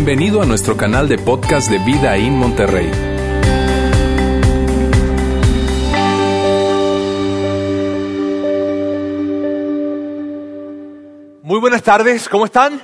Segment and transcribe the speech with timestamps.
[0.00, 2.88] Bienvenido a nuestro canal de podcast de Vida en Monterrey.
[11.42, 12.80] Muy buenas tardes, ¿cómo están?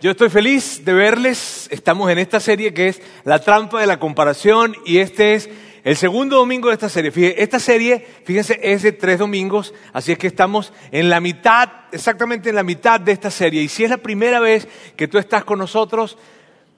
[0.00, 1.68] Yo estoy feliz de verles.
[1.70, 5.50] Estamos en esta serie que es La trampa de la comparación y este es
[5.84, 7.10] el segundo domingo de esta serie.
[7.10, 11.68] Fíjense, esta serie, fíjense, es de tres domingos, así es que estamos en la mitad,
[11.92, 13.60] exactamente en la mitad de esta serie.
[13.62, 14.66] Y si es la primera vez
[14.96, 16.16] que tú estás con nosotros,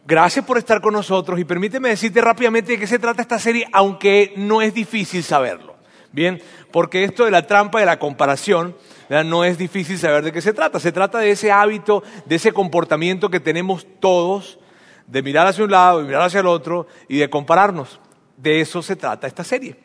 [0.05, 3.69] gracias por estar con nosotros y permíteme decirte rápidamente de qué se trata esta serie,
[3.73, 5.77] aunque no es difícil saberlo.
[6.10, 8.74] Bien, porque esto de la trampa de la comparación
[9.09, 10.80] no es difícil saber de qué se trata.
[10.80, 14.59] Se trata de ese hábito, de ese comportamiento que tenemos todos,
[15.07, 18.01] de mirar hacia un lado, de mirar hacia el otro y de compararnos.
[18.36, 19.76] De eso se trata esta serie.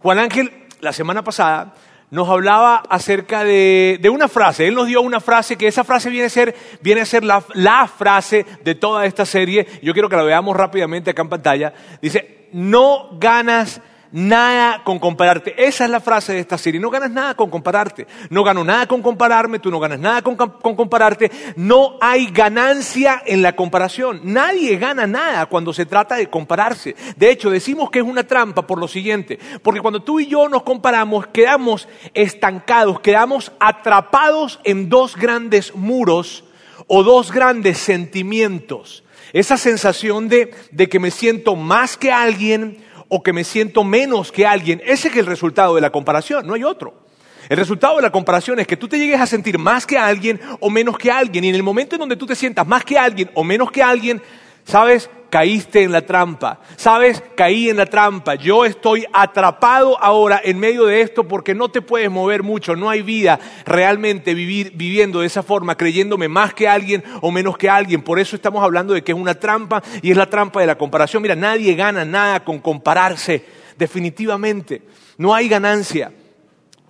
[0.00, 1.74] Juan Ángel, la semana pasada,
[2.10, 4.68] nos hablaba acerca de, una frase.
[4.68, 7.42] Él nos dio una frase que esa frase viene a ser, viene a ser la,
[7.54, 9.66] la frase de toda esta serie.
[9.82, 11.74] Yo quiero que la veamos rápidamente acá en pantalla.
[12.00, 13.80] Dice, no ganas
[14.14, 15.54] nada con compararte.
[15.66, 16.80] Esa es la frase de esta serie.
[16.80, 18.06] No ganas nada con compararte.
[18.30, 21.32] No gano nada con compararme, tú no ganas nada con, compararte.
[21.56, 24.20] No hay ganancia en la comparación.
[24.22, 26.94] Nadie gana nada cuando se trata de compararse.
[27.16, 29.40] De hecho, decimos que es una trampa por lo siguiente.
[29.62, 36.44] Porque cuando tú y yo nos comparamos, quedamos estancados, quedamos atrapados en dos grandes muros
[36.86, 39.02] o dos grandes sentimientos.
[39.32, 44.32] Esa sensación de, de que me siento más que alguien o que me siento menos
[44.32, 47.04] que alguien, ese es el resultado de la comparación, no hay otro.
[47.48, 50.40] El resultado de la comparación es que tú te llegues a sentir más que alguien
[50.60, 51.44] o menos que alguien.
[51.44, 53.82] Y en el momento en donde tú te sientas más que alguien o menos que
[53.82, 54.22] alguien,
[54.64, 55.10] ¿sabes?
[55.34, 56.60] caíste en la trampa.
[56.76, 57.20] ¿Sabes?
[57.34, 58.36] Caí en la trampa.
[58.36, 62.76] Yo estoy atrapado ahora en medio de esto porque no te puedes mover mucho.
[62.76, 67.58] No hay vida realmente vivir, viviendo de esa forma, creyéndome más que alguien o menos
[67.58, 68.02] que alguien.
[68.02, 70.78] Por eso estamos hablando de que es una trampa y es la trampa de la
[70.78, 71.20] comparación.
[71.20, 73.44] Mira, nadie gana nada con compararse.
[73.76, 74.82] Definitivamente.
[75.18, 76.12] No hay ganancia.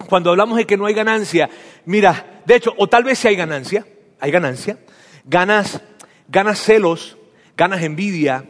[0.06, 1.48] Cuando hablamos de que no hay ganancia,
[1.86, 3.86] mira, de hecho, o tal vez si hay ganancia,
[4.20, 4.76] hay ganancia,
[5.24, 5.80] ganas,
[6.28, 7.16] ganas celos,
[7.56, 8.44] ganas envidia,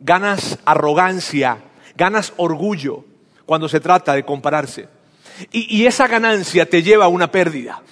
[0.00, 1.58] ganas arrogancia,
[1.96, 3.04] ganas orgullo
[3.46, 4.88] cuando se trata de compararse.
[5.52, 7.82] Y, esa ganancia te lleva a una pérdida.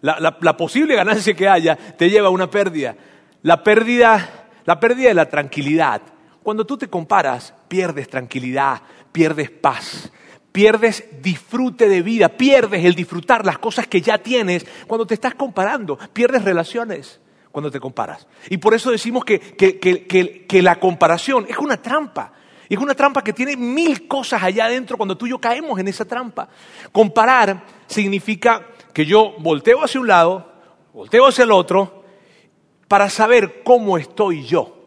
[0.00, 2.96] La, posible ganancia que haya te lleva a una pérdida.
[3.42, 6.02] La pérdida, la pérdida de la tranquilidad.
[6.42, 10.10] Cuando tú te comparas, pierdes tranquilidad, pierdes paz,
[10.50, 15.34] pierdes disfrute de vida, pierdes el disfrutar las cosas que ya tienes cuando te estás
[15.34, 17.20] comparando, pierdes relaciones,
[17.52, 18.26] cuando te comparas.
[18.48, 22.32] Y por eso decimos que, que, la comparación es una trampa.
[22.68, 25.86] Es una trampa que tiene mil cosas allá adentro cuando tú y yo caemos en
[25.86, 26.48] esa trampa.
[26.90, 30.50] Comparar significa que yo volteo hacia un lado,
[30.94, 32.02] volteo hacia el otro,
[32.88, 34.78] para saber cómo estoy yo.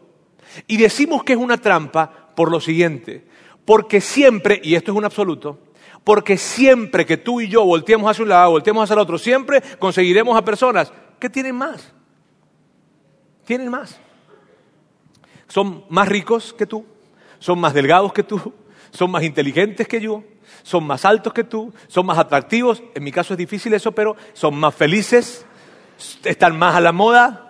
[0.66, 3.24] Y decimos que es una trampa por lo siguiente,
[3.64, 5.58] porque siempre, y esto es un absoluto,
[6.02, 9.62] porque siempre que tú y yo volteemos hacia un lado, volteemos hacia el otro, siempre
[9.78, 11.95] conseguiremos a personas que tienen más
[13.46, 13.98] tienen más.
[15.48, 16.84] Son más ricos que tú,
[17.38, 18.52] son más delgados que tú,
[18.90, 20.24] son más inteligentes que yo,
[20.62, 22.82] son más altos que tú, son más atractivos.
[22.94, 25.46] En mi caso es difícil eso, pero son más felices,
[26.24, 27.45] están más a la moda,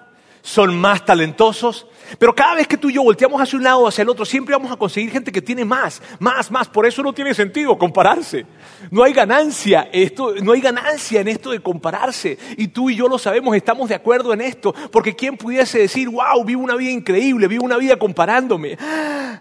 [0.46, 1.88] son más talentosos,
[2.20, 4.24] pero cada vez que tú y yo volteamos hacia un lado o hacia el otro,
[4.24, 6.68] siempre vamos a conseguir gente que tiene más, más, más.
[6.68, 8.46] Por eso no tiene sentido compararse.
[8.92, 12.38] No hay ganancia, esto, no hay ganancia en esto de compararse.
[12.56, 14.72] Y tú y yo lo sabemos, estamos de acuerdo en esto.
[14.92, 18.78] Porque ¿quién pudiese decir, wow, vivo una vida increíble, vivo una vida comparándome?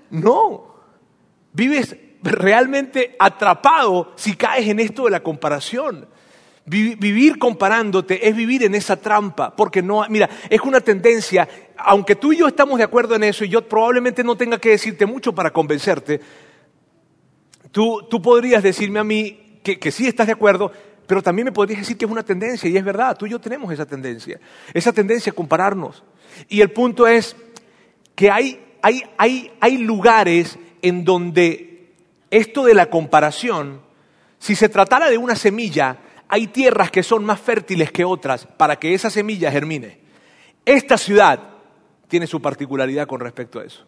[0.09, 0.75] No.
[1.53, 6.07] Vives realmente atrapado si caes en esto de la comparación.
[6.67, 12.33] Vivir comparándote es vivir en esa trampa, porque no, mira, es una tendencia, aunque tú
[12.33, 15.33] y yo estamos de acuerdo en eso y yo probablemente no tenga que decirte mucho
[15.35, 16.19] para convencerte,
[17.71, 20.71] tú, tú podrías decirme a mí que, que sí estás de acuerdo,
[21.05, 23.39] pero también me podrías decir que es una tendencia, y es verdad, tú y yo
[23.39, 24.39] tenemos esa tendencia,
[24.73, 26.03] esa tendencia a compararnos.
[26.49, 27.35] Y el punto es
[28.15, 31.93] que hay, hay, hay, hay lugares en donde
[32.31, 33.81] esto de la comparación,
[34.39, 38.77] si se tratara de una semilla, hay tierras que son más fértiles que otras para
[38.77, 39.99] que esa semilla germine.
[40.65, 41.39] Esta ciudad
[42.07, 43.85] tiene su particularidad con respecto a eso.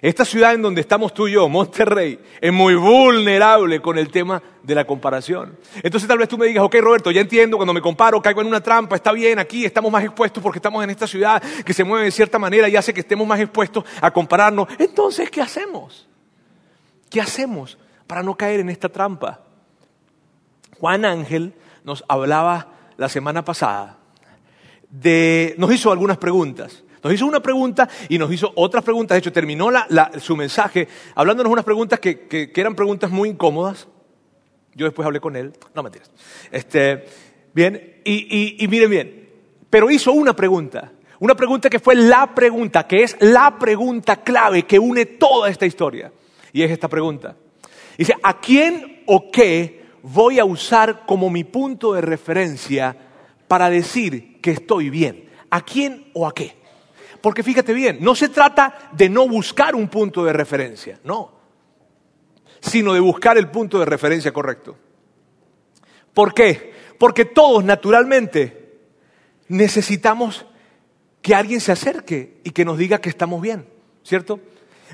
[0.00, 4.42] Esta ciudad en donde estamos tú y yo, Monterrey, es muy vulnerable con el tema
[4.62, 5.56] de la comparación.
[5.82, 8.48] Entonces tal vez tú me digas, ok Roberto, ya entiendo, cuando me comparo caigo en
[8.48, 11.84] una trampa, está bien, aquí estamos más expuestos porque estamos en esta ciudad que se
[11.84, 14.68] mueve de cierta manera y hace que estemos más expuestos a compararnos.
[14.78, 16.06] Entonces, ¿qué hacemos?
[17.08, 19.43] ¿Qué hacemos para no caer en esta trampa?
[20.84, 23.96] Juan Ángel nos hablaba la semana pasada
[24.90, 26.84] de, nos hizo algunas preguntas.
[27.02, 29.14] Nos hizo una pregunta y nos hizo otras preguntas.
[29.14, 29.70] De hecho, terminó
[30.18, 33.88] su mensaje hablándonos unas preguntas que, eran preguntas muy incómodas.
[34.74, 35.54] Yo después hablé con él.
[35.74, 36.10] No mentiras.
[36.52, 37.06] Este,
[37.54, 39.28] bien, y miren bien.
[39.70, 40.92] Pero hizo una pregunta.
[41.18, 45.64] Una pregunta que fue la pregunta, que es la pregunta clave que une toda esta
[45.64, 46.12] historia.
[46.52, 47.36] Y es esta pregunta.
[47.96, 52.94] Dice, ¿a quién o qué voy a usar como mi punto de referencia
[53.48, 55.30] para decir que estoy bien?
[55.48, 56.56] ¿A quién o a qué?
[57.22, 61.32] Porque fíjate bien, no se trata de no buscar un punto de referencia, no,
[62.60, 64.76] sino de buscar el punto de referencia correcto.
[66.12, 66.74] ¿Por qué?
[66.98, 68.76] Porque todos naturalmente
[69.48, 70.44] necesitamos
[71.22, 73.66] que alguien se acerque y que nos diga que estamos bien,
[74.02, 74.38] ¿cierto?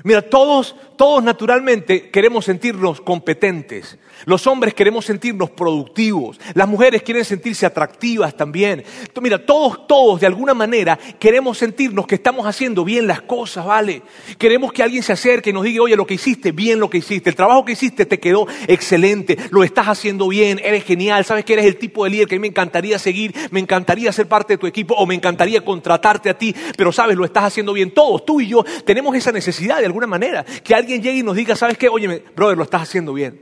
[0.03, 3.97] Mira, todos, todos naturalmente queremos sentirnos competentes.
[4.25, 6.39] Los hombres queremos sentirnos productivos.
[6.53, 8.83] Las mujeres quieren sentirse atractivas también.
[9.21, 14.01] Mira, todos, todos de alguna manera queremos sentirnos que estamos haciendo bien las cosas, ¿vale?
[14.37, 16.99] Queremos que alguien se acerque y nos diga, oye, lo que hiciste, bien lo que
[16.99, 17.29] hiciste.
[17.29, 19.37] El trabajo que hiciste te quedó excelente.
[19.51, 21.25] Lo estás haciendo bien, eres genial.
[21.25, 24.11] Sabes que eres el tipo de líder que a mí me encantaría seguir, me encantaría
[24.11, 26.55] ser parte de tu equipo o me encantaría contratarte a ti.
[26.75, 27.91] Pero sabes, lo estás haciendo bien.
[27.91, 30.43] Todos, tú y yo, tenemos esa necesidad de alguna manera.
[30.43, 31.89] Que alguien llegue y nos diga, ¿sabes qué?
[31.89, 33.41] Oye, brother, lo estás haciendo bien.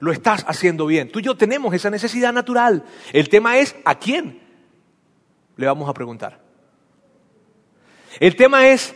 [0.00, 1.10] Lo estás haciendo bien.
[1.10, 2.84] Tú y yo tenemos esa necesidad natural.
[3.12, 4.40] El tema es, ¿a quién
[5.56, 6.40] le vamos a preguntar?
[8.20, 8.94] El tema es,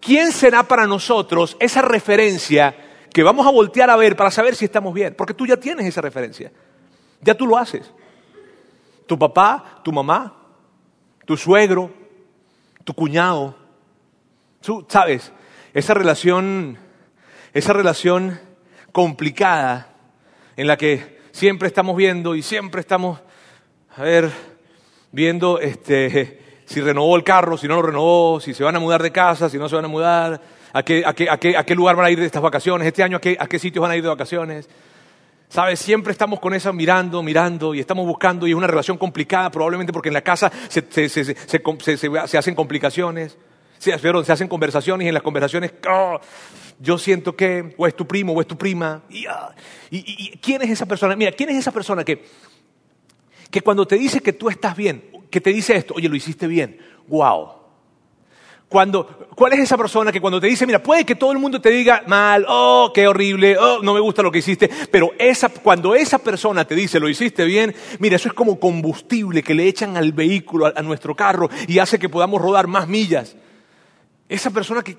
[0.00, 2.74] ¿quién será para nosotros esa referencia
[3.12, 5.14] que vamos a voltear a ver para saber si estamos bien?
[5.16, 6.52] Porque tú ya tienes esa referencia.
[7.20, 7.92] Ya tú lo haces.
[9.06, 10.36] Tu papá, tu mamá,
[11.24, 11.90] tu suegro,
[12.84, 13.56] tu cuñado.
[14.60, 15.32] Tú sabes,
[15.78, 16.76] esa relación,
[17.54, 18.40] esa relación
[18.90, 19.94] complicada
[20.56, 23.20] en la que siempre estamos viendo y siempre estamos,
[23.96, 24.28] a ver,
[25.12, 29.02] viendo este, si renovó el carro, si no lo renovó, si se van a mudar
[29.02, 30.40] de casa, si no se van a mudar,
[30.72, 32.84] a qué, a qué, a qué, a qué lugar van a ir de estas vacaciones,
[32.84, 34.68] este año a qué, a qué sitios van a ir de vacaciones.
[35.48, 35.78] ¿Sabes?
[35.78, 39.92] Siempre estamos con esa mirando, mirando y estamos buscando y es una relación complicada probablemente
[39.92, 43.38] porque en la casa se, se, se, se hacen complicaciones.
[43.78, 46.20] Se, se hacen conversaciones y en las conversaciones, oh,
[46.80, 49.02] yo siento que, o es tu primo, o es tu prima.
[49.28, 49.54] Ah,
[49.90, 51.16] y, quién es esa persona?
[51.16, 52.24] Mira, ¿quién es esa persona que,
[53.50, 56.46] que cuando te dice que tú estás bien, que te dice esto, oye, lo hiciste
[56.46, 56.78] bien,
[57.08, 57.58] wow.
[58.68, 61.58] Cuando, ¿Cuál es esa persona que cuando te dice, mira, puede que todo el mundo
[61.58, 65.48] te diga mal, oh, qué horrible, oh, no me gusta lo que hiciste, pero esa,
[65.48, 69.66] cuando esa persona te dice, lo hiciste bien, mira, eso es como combustible que le
[69.66, 73.36] echan al vehículo, a nuestro carro, y hace que podamos rodar más millas.
[74.28, 74.94] Esa persona que,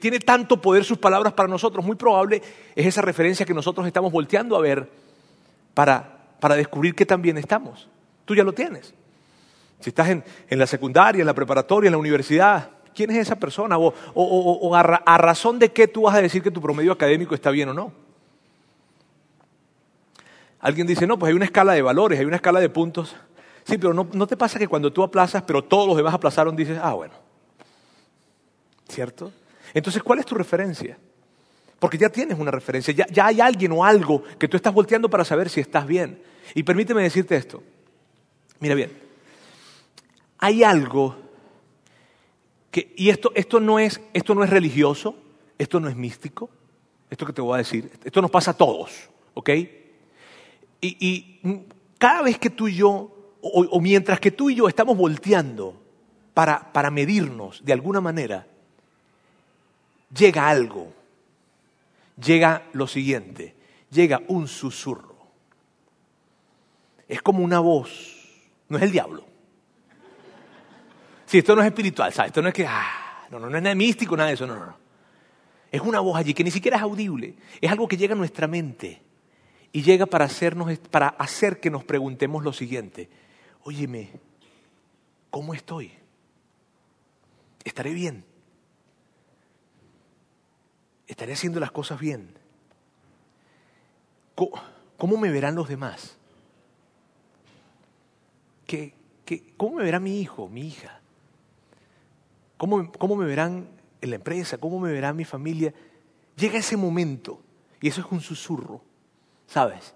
[0.00, 2.40] tiene tanto poder sus palabras para nosotros, muy probable
[2.76, 4.88] es esa referencia que nosotros estamos volteando a ver
[5.74, 6.20] para,
[6.54, 7.88] descubrir que también estamos.
[8.24, 8.94] Tú ya lo tienes.
[9.80, 13.78] Si estás en, la secundaria, en la preparatoria, en la universidad, ¿quién es esa persona?
[13.78, 17.70] O, a, razón de qué tú vas a decir que tu promedio académico está bien
[17.70, 17.92] o no.
[20.60, 23.16] Alguien dice, no, pues hay una escala de valores, hay una escala de puntos.
[23.64, 26.54] Sí, pero no, no te pasa que cuando tú aplazas, pero todos los demás aplazaron,
[26.54, 27.25] dices, ah, bueno,
[28.88, 29.32] ¿Cierto?
[29.74, 30.98] Entonces, ¿cuál es tu referencia?
[31.78, 35.24] Porque ya tienes una referencia, ya, hay alguien o algo que tú estás volteando para
[35.24, 36.22] saber si estás bien.
[36.54, 37.62] Y permíteme decirte esto.
[38.60, 38.90] Mira bien,
[40.38, 41.16] hay algo
[42.70, 45.16] que, y esto, esto, no es, esto no es religioso,
[45.58, 46.48] esto no es místico,
[47.10, 49.50] esto que te voy a decir, esto nos pasa a todos, ¿ok?
[50.80, 51.40] Y,
[51.98, 55.82] cada vez que tú y yo, o, mientras que tú y yo estamos volteando
[56.34, 58.46] para, para medirnos de alguna manera,
[60.14, 60.92] llega algo,
[62.22, 63.54] llega lo siguiente,
[63.90, 65.16] llega un susurro.
[67.08, 67.90] Es como una voz,
[68.68, 69.24] no es el diablo.
[71.26, 72.30] Si esto no es espiritual, ¿sabes?
[72.30, 74.56] Esto no es que, ah, no, no, no es nada místico, nada de eso, no,
[74.56, 74.76] no, no.
[75.70, 78.46] Es una voz allí que ni siquiera es audible, es algo que llega a nuestra
[78.46, 79.02] mente
[79.72, 83.10] y llega para, hacernos, para hacer que nos preguntemos lo siguiente,
[83.64, 84.10] óyeme,
[85.30, 85.92] ¿cómo estoy?
[87.64, 88.24] ¿Estaré bien?
[91.26, 92.28] ¿Estaré haciendo las cosas bien?
[94.36, 96.16] ¿Cómo, me verán los demás?
[98.64, 98.94] ¿Qué,
[99.56, 101.00] cómo me verá mi hijo, mi hija?
[102.56, 103.66] ¿Cómo, ¿Cómo me verán
[104.00, 104.58] en la empresa?
[104.58, 105.74] ¿Cómo me verá mi familia?
[106.36, 107.42] Llega ese momento
[107.80, 108.80] y eso es un susurro,
[109.48, 109.94] ¿sabes?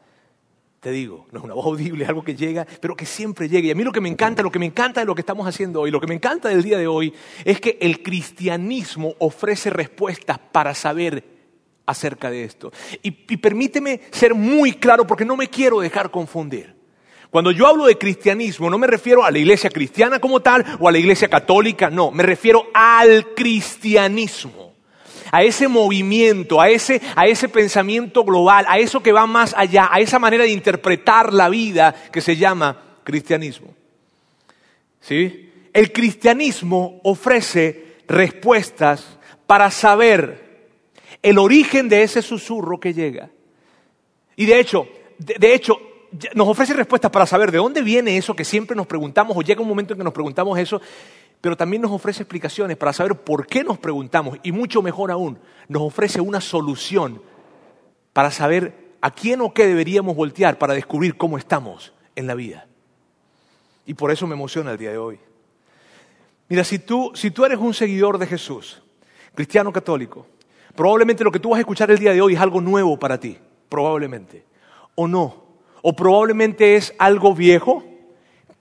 [0.81, 3.69] Te digo, no es una voz audible, algo que llega, pero que siempre llega.
[3.69, 5.47] Y a mí lo que me encanta, lo que me encanta de lo que estamos
[5.47, 7.13] haciendo hoy, lo que me encanta del día de hoy,
[7.45, 11.23] es que el cristianismo ofrece respuestas para saber
[11.85, 12.73] acerca de esto.
[13.03, 16.75] Y permíteme ser muy claro porque no me quiero dejar confundir.
[17.31, 20.89] Cuando yo hablo de cristianismo, no me refiero a la iglesia cristiana como tal o
[20.89, 24.70] a la iglesia católica, no, me refiero al cristianismo,
[25.31, 29.89] a ese movimiento, a ese, a ese pensamiento global, a eso que va más allá,
[29.91, 33.75] a esa manera de interpretar la vida que se llama cristianismo.
[35.01, 35.51] ¿Sí?
[35.73, 40.69] El cristianismo ofrece respuestas para saber
[41.23, 43.31] el origen de ese susurro que llega.
[44.37, 45.79] Y de hecho, de, de hecho,
[46.35, 49.63] nos ofrece respuestas para saber de dónde viene eso que siempre nos preguntamos o llega
[49.63, 50.81] un momento en que nos preguntamos eso,
[51.40, 55.38] pero también nos ofrece explicaciones para saber por qué nos preguntamos y mucho mejor aún,
[55.68, 57.23] nos ofrece una solución
[58.12, 62.66] para saber a quién o qué deberíamos voltear para descubrir cómo estamos en la vida.
[63.87, 65.18] Y por eso me emociona el día de hoy.
[66.49, 68.82] Mira, si tú, si tú eres un seguidor de Jesús,
[69.35, 70.26] cristiano católico,
[70.75, 73.18] probablemente lo que tú vas a escuchar el día de hoy es algo nuevo para
[73.18, 74.44] ti, probablemente,
[74.94, 75.50] o no
[75.82, 77.85] o probablemente es algo viejo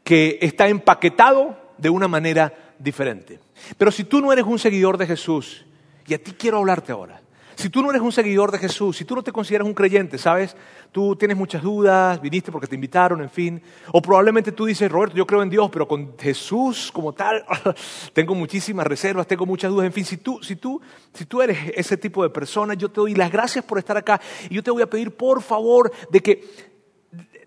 [0.04, 3.40] que está empaquetado de una manera diferente.
[3.78, 5.66] Pero si tú no eres un seguidor de Jesús,
[6.08, 7.22] y a ti quiero hablarte ahora,
[7.56, 10.18] si tú no eres un seguidor de Jesús, si tú no te consideras un creyente,
[10.18, 10.56] ¿sabes?
[10.94, 13.62] Tú tienes muchas dudas, viniste porque te invitaron, en fin.
[13.92, 17.44] O probablemente tú dices, Roberto, yo creo en Dios, pero con Jesús como tal,
[18.14, 19.88] tengo muchísimas reservas, tengo muchas dudas.
[19.88, 20.82] En fin, si tú, si, tú,
[21.14, 24.22] si tú eres ese tipo de persona, yo te doy las gracias por estar acá
[24.50, 26.70] y yo te voy a pedir, por favor, de que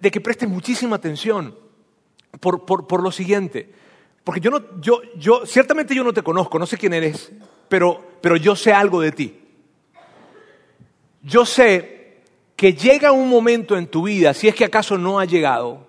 [0.03, 1.57] de que prestes muchísima atención
[2.41, 3.73] por, por, lo siguiente.
[4.25, 7.33] Porque yo no, yo, yo, ciertamente yo no te conozco, no sé quién eres,
[7.69, 9.41] pero, pero yo sé algo de ti.
[11.23, 12.21] Yo sé
[12.57, 15.87] que llega un momento en tu vida, si es que acaso no ha llegado,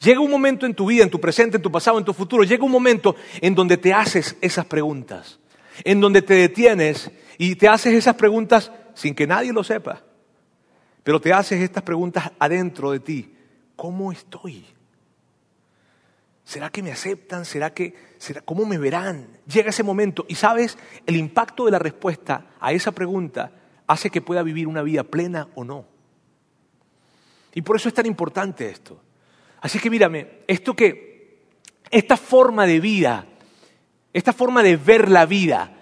[0.00, 2.44] llega un momento en tu vida, en tu presente, en tu pasado, en tu futuro,
[2.44, 5.38] llega un momento en donde te haces esas preguntas,
[5.82, 10.02] en donde te detienes y te haces esas preguntas sin que nadie lo sepa,
[11.02, 13.34] pero te haces estas preguntas adentro de ti.
[13.76, 14.64] ¿cómo estoy?
[16.44, 17.44] ¿Será que me aceptan?
[17.44, 19.28] ¿Será que, será, cómo me verán?
[19.46, 23.52] Llega ese momento y sabes, el impacto de la respuesta a esa pregunta
[23.86, 25.86] hace que pueda vivir una vida plena o no.
[27.54, 29.00] Y por eso es tan importante esto.
[29.60, 31.44] Así que mírame, esto que,
[31.90, 33.26] esta forma de vida,
[34.12, 35.72] esta forma de ver la vida,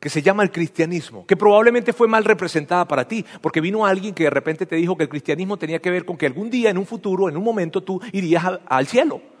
[0.00, 4.14] que se llama el cristianismo, que probablemente fue mal representada para ti, porque vino alguien
[4.14, 6.70] que de repente te dijo que el cristianismo tenía que ver con que algún día,
[6.70, 9.31] en un futuro, en un momento, tú irías al cielo.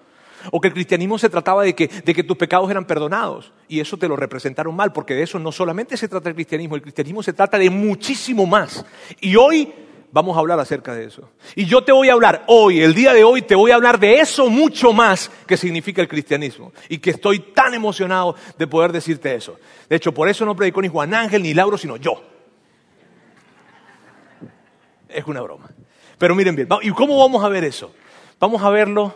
[0.50, 3.52] O que el cristianismo se trataba de que, de que tus pecados eran perdonados.
[3.68, 6.76] Y eso te lo representaron mal, porque de eso no solamente se trata el cristianismo,
[6.76, 8.84] el cristianismo se trata de muchísimo más.
[9.20, 9.72] Y hoy
[10.12, 11.30] vamos a hablar acerca de eso.
[11.56, 13.98] Y yo te voy a hablar hoy, el día de hoy, te voy a hablar
[13.98, 16.72] de eso mucho más que significa el cristianismo.
[16.88, 19.58] Y que estoy tan emocionado de poder decirte eso.
[19.88, 22.22] De hecho, por eso no predicó ni Juan Ángel ni Lauro, sino yo.
[25.08, 25.70] Es una broma.
[26.18, 27.92] Pero miren bien, ¿y cómo vamos a ver eso?
[28.38, 29.14] Vamos a verlo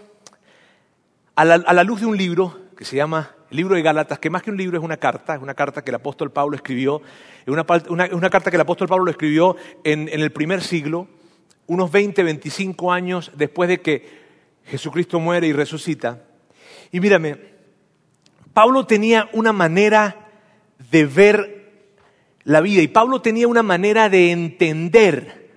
[1.36, 4.42] a la, luz de un libro que se llama el libro de Gálatas, que más
[4.42, 7.02] que un libro es una carta, es una carta que el apóstol Pablo escribió,
[7.46, 11.08] una, una, carta que el apóstol Pablo escribió en, en el primer siglo,
[11.66, 14.26] unos 20, 25 años después de que
[14.64, 16.24] Jesucristo muere y resucita.
[16.90, 17.36] Y mírame,
[18.54, 20.30] Pablo tenía una manera
[20.90, 21.72] de ver
[22.44, 25.50] la vida y Pablo tenía una manera de entender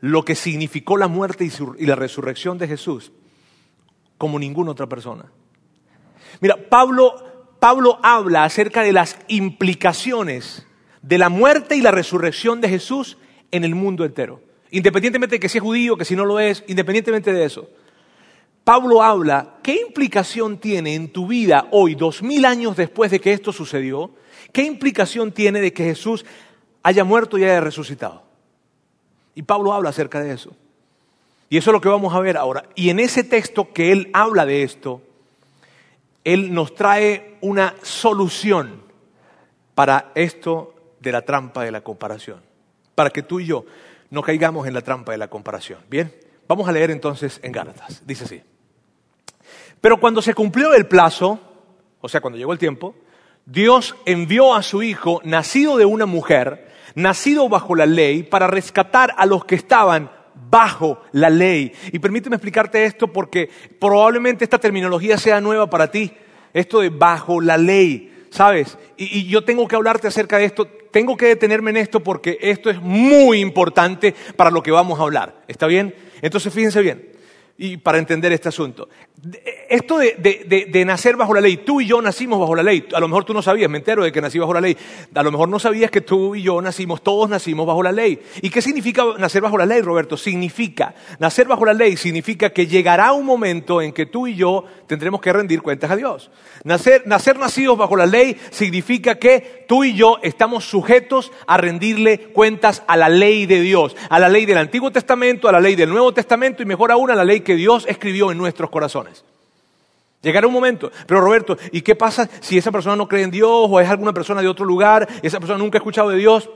[0.00, 3.12] lo que significó la muerte y la resurrección de Jesús
[4.20, 5.32] como ninguna otra persona.
[6.42, 10.66] Mira, Pablo, Pablo habla acerca de las implicaciones
[11.00, 13.16] de la muerte y la resurrección de Jesús
[13.50, 14.42] en el mundo entero.
[14.72, 17.70] Independientemente de que sea judío, que si no lo es, independientemente de eso.
[18.62, 23.32] Pablo habla, ¿qué implicación tiene en tu vida hoy, dos mil años después de que
[23.32, 24.10] esto sucedió?
[24.52, 26.26] ¿Qué implicación tiene de que Jesús
[26.82, 28.22] haya muerto y haya resucitado?
[29.34, 30.54] Y Pablo habla acerca de eso.
[31.50, 32.64] Y eso es lo que vamos a ver ahora.
[32.76, 35.02] Y en ese texto que él habla de esto,
[36.22, 38.82] él nos trae una solución
[39.74, 42.40] para esto de la trampa de la comparación,
[42.94, 43.64] para que tú y yo
[44.10, 45.80] no caigamos en la trampa de la comparación.
[45.90, 46.14] Bien,
[46.46, 48.06] vamos a leer entonces en Gálatas.
[48.06, 48.42] Dice así.
[49.80, 51.40] Pero cuando se cumplió el plazo,
[52.00, 52.94] o sea, cuando llegó el tiempo,
[53.44, 59.14] Dios envió a su Hijo, nacido de una mujer, nacido bajo la ley, para rescatar
[59.16, 61.72] a los que estaban bajo la ley.
[61.92, 66.12] Y permíteme explicarte esto porque probablemente esta terminología sea nueva para ti,
[66.52, 68.78] esto de bajo la ley, ¿sabes?
[68.96, 72.70] Y, yo tengo que hablarte acerca de esto, tengo que detenerme en esto porque esto
[72.70, 75.94] es muy importante para lo que vamos a hablar, ¿está bien?
[76.22, 77.08] Entonces fíjense bien,
[77.62, 78.88] y para entender este asunto.
[79.68, 82.88] Esto de, nacer bajo la ley, tú y yo nacimos bajo la ley.
[82.94, 84.74] A lo mejor tú no sabías, me entero de que nací bajo la ley.
[85.14, 88.18] A lo mejor no sabías que tú y yo nacimos, todos nacimos bajo la ley.
[88.40, 90.16] ¿Y qué significa nacer bajo la ley, Roberto?
[90.16, 94.64] Significa, nacer bajo la ley significa que llegará un momento en que tú y yo
[94.86, 96.30] tendremos que rendir cuentas a Dios.
[96.64, 102.18] Nacer, nacer nacidos bajo la ley significa que tú y yo estamos sujetos a rendirle
[102.32, 105.76] cuentas a la ley de Dios, a la ley del Antiguo Testamento, a la ley
[105.76, 109.24] del Nuevo Testamento y mejor aún a la ley que Dios escribió en nuestros corazones.
[110.22, 113.68] Llegará un momento, pero Roberto, ¿y qué pasa si esa persona no cree en Dios
[113.70, 116.50] o es alguna persona de otro lugar, esa persona nunca ha escuchado de Dios?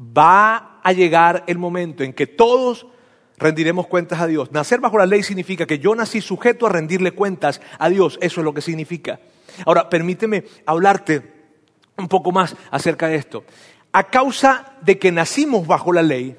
[0.00, 2.86] Va a llegar el momento en que todos
[3.36, 4.52] rendiremos cuentas a Dios.
[4.52, 8.40] Nacer bajo la ley significa que yo nací sujeto a rendirle cuentas a Dios, eso
[8.40, 9.18] es lo que significa.
[9.66, 11.32] Ahora, permíteme hablarte
[11.96, 13.44] un poco más acerca de esto.
[13.92, 16.36] A causa de que nacimos bajo la ley,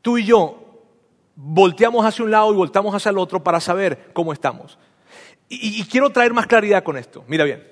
[0.00, 0.61] tú y yo
[1.34, 4.78] volteamos hacia un lado y volteamos hacia el otro para saber cómo estamos.
[5.48, 7.24] Y, quiero traer más claridad con esto.
[7.28, 7.66] Mira bien.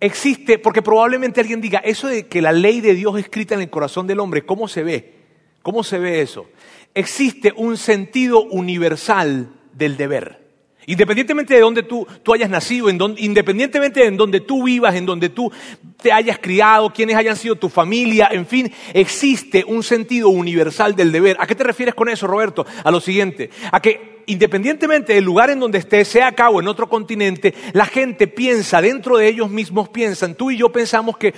[0.00, 3.70] Existe, porque probablemente alguien diga, eso de que la ley de Dios escrita en el
[3.70, 5.14] corazón del hombre, ¿cómo se ve?
[5.62, 6.46] ¿Cómo se ve eso?
[6.94, 10.47] Existe un sentido universal del deber.
[10.88, 15.52] Independientemente de donde tú, hayas nacido, independientemente de en donde tú vivas, en donde tú
[16.00, 21.12] te hayas criado, quienes hayan sido tu familia, en fin, existe un sentido universal del
[21.12, 21.36] deber.
[21.40, 22.64] ¿A qué te refieres con eso, Roberto?
[22.82, 26.68] A lo siguiente, a que independientemente del lugar en donde estés, sea acá o en
[26.68, 31.34] otro continente, la gente piensa, dentro de ellos mismos piensan, tú y yo pensamos que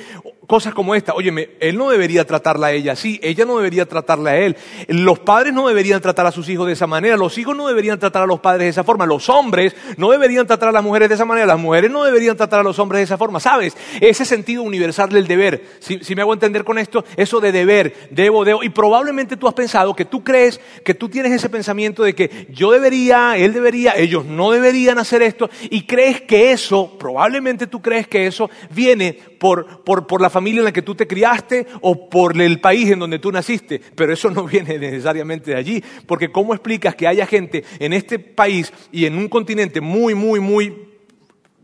[0.50, 1.14] cosas como esta.
[1.14, 4.56] Óyeme, él no debería tratarla a ella así, ella no debería tratarla a él.
[4.88, 8.00] Los padres no deberían tratar a sus hijos de esa manera, los hijos no deberían
[8.00, 11.09] tratar a los padres de esa forma, los hombres no deberían tratar a las mujeres
[11.09, 13.38] de esa manera, las mujeres no deberían tratar a los hombres de esa forma.
[13.38, 13.76] ¿Sabes?
[14.00, 15.62] Ese sentido universal del deber.
[15.78, 18.64] Si, me hago entender con esto, eso de deber, debo, debo.
[18.64, 22.49] Y probablemente tú has pensado que tú crees que tú tienes ese pensamiento de que
[22.50, 27.81] yo debería, él debería, ellos no deberían hacer esto, y crees que eso, probablemente tú
[27.83, 31.67] crees que eso viene por, por, por la familia en la que tú te criaste
[31.83, 35.85] o por el país en donde tú naciste, pero eso no viene necesariamente de allí,
[36.07, 40.41] porque ¿cómo explicas que haya gente en este país y en un continente muy, muy,
[40.41, 40.75] muy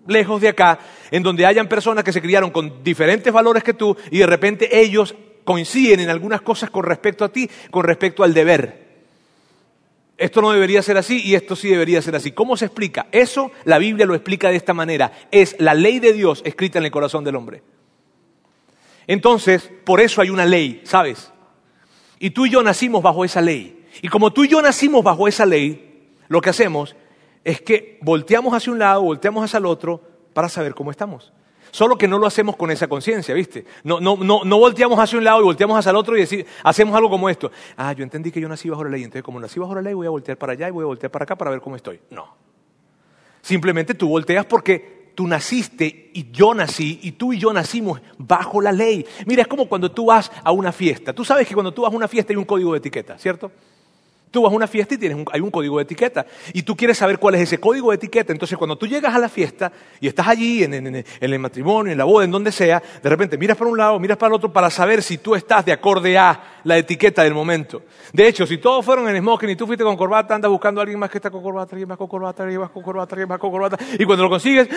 [0.06, 0.78] lejos de acá,
[1.10, 4.80] en donde hayan personas que se criaron con diferentes valores que tú y de repente
[4.80, 8.85] ellos coinciden en algunas cosas con respecto a ti, con respecto al deber?
[10.18, 12.32] Esto no debería ser así y esto sí debería ser así.
[12.32, 13.06] ¿Cómo se explica?
[13.12, 15.12] Eso la Biblia lo explica de esta manera.
[15.30, 17.62] Es la ley de Dios escrita en el corazón del hombre.
[19.06, 21.32] Entonces, por eso hay una ley, ¿sabes?
[22.18, 23.84] Y tú y yo nacimos bajo esa ley.
[24.02, 26.96] Y como tú y yo nacimos bajo esa ley, lo que hacemos
[27.44, 30.02] es que volteamos hacia un lado, volteamos hacia el otro
[30.32, 31.32] para saber cómo estamos.
[31.70, 33.64] Solo que no lo hacemos con esa conciencia, ¿viste?
[33.84, 36.46] No, no, no, no volteamos hacia un lado y volteamos hacia el otro y decir,
[36.62, 37.50] hacemos algo como esto.
[37.76, 39.94] Ah, yo entendí que yo nací bajo la ley, entonces como nací bajo la ley
[39.94, 42.00] voy a voltear para allá y voy a voltear para acá para ver cómo estoy.
[42.10, 42.34] No.
[43.42, 48.60] Simplemente tú volteas porque tú naciste y yo nací y tú y yo nacimos bajo
[48.60, 49.04] la ley.
[49.26, 51.12] Mira, es como cuando tú vas a una fiesta.
[51.12, 53.50] Tú sabes que cuando tú vas a una fiesta hay un código de etiqueta, ¿cierto?
[54.30, 56.26] Tú vas a una fiesta y tienes hay un código de etiqueta.
[56.52, 58.32] Y tú quieres saber cuál es ese código de etiqueta.
[58.32, 62.04] Entonces, cuando tú llegas a la fiesta y estás allí, en, el matrimonio, en la
[62.04, 64.70] boda, en donde sea, de repente miras para un lado, miras para el otro para
[64.70, 67.82] saber si tú estás de acorde a la etiqueta del momento.
[68.12, 70.82] De hecho, si todos fueron en smoking y tú fuiste con corbata, andas buscando a
[70.82, 73.28] alguien más que está con corbata, alguien más con corbata, alguien más con corbata, alguien
[73.28, 73.78] más con corbata.
[73.98, 74.68] Y cuando lo consigues,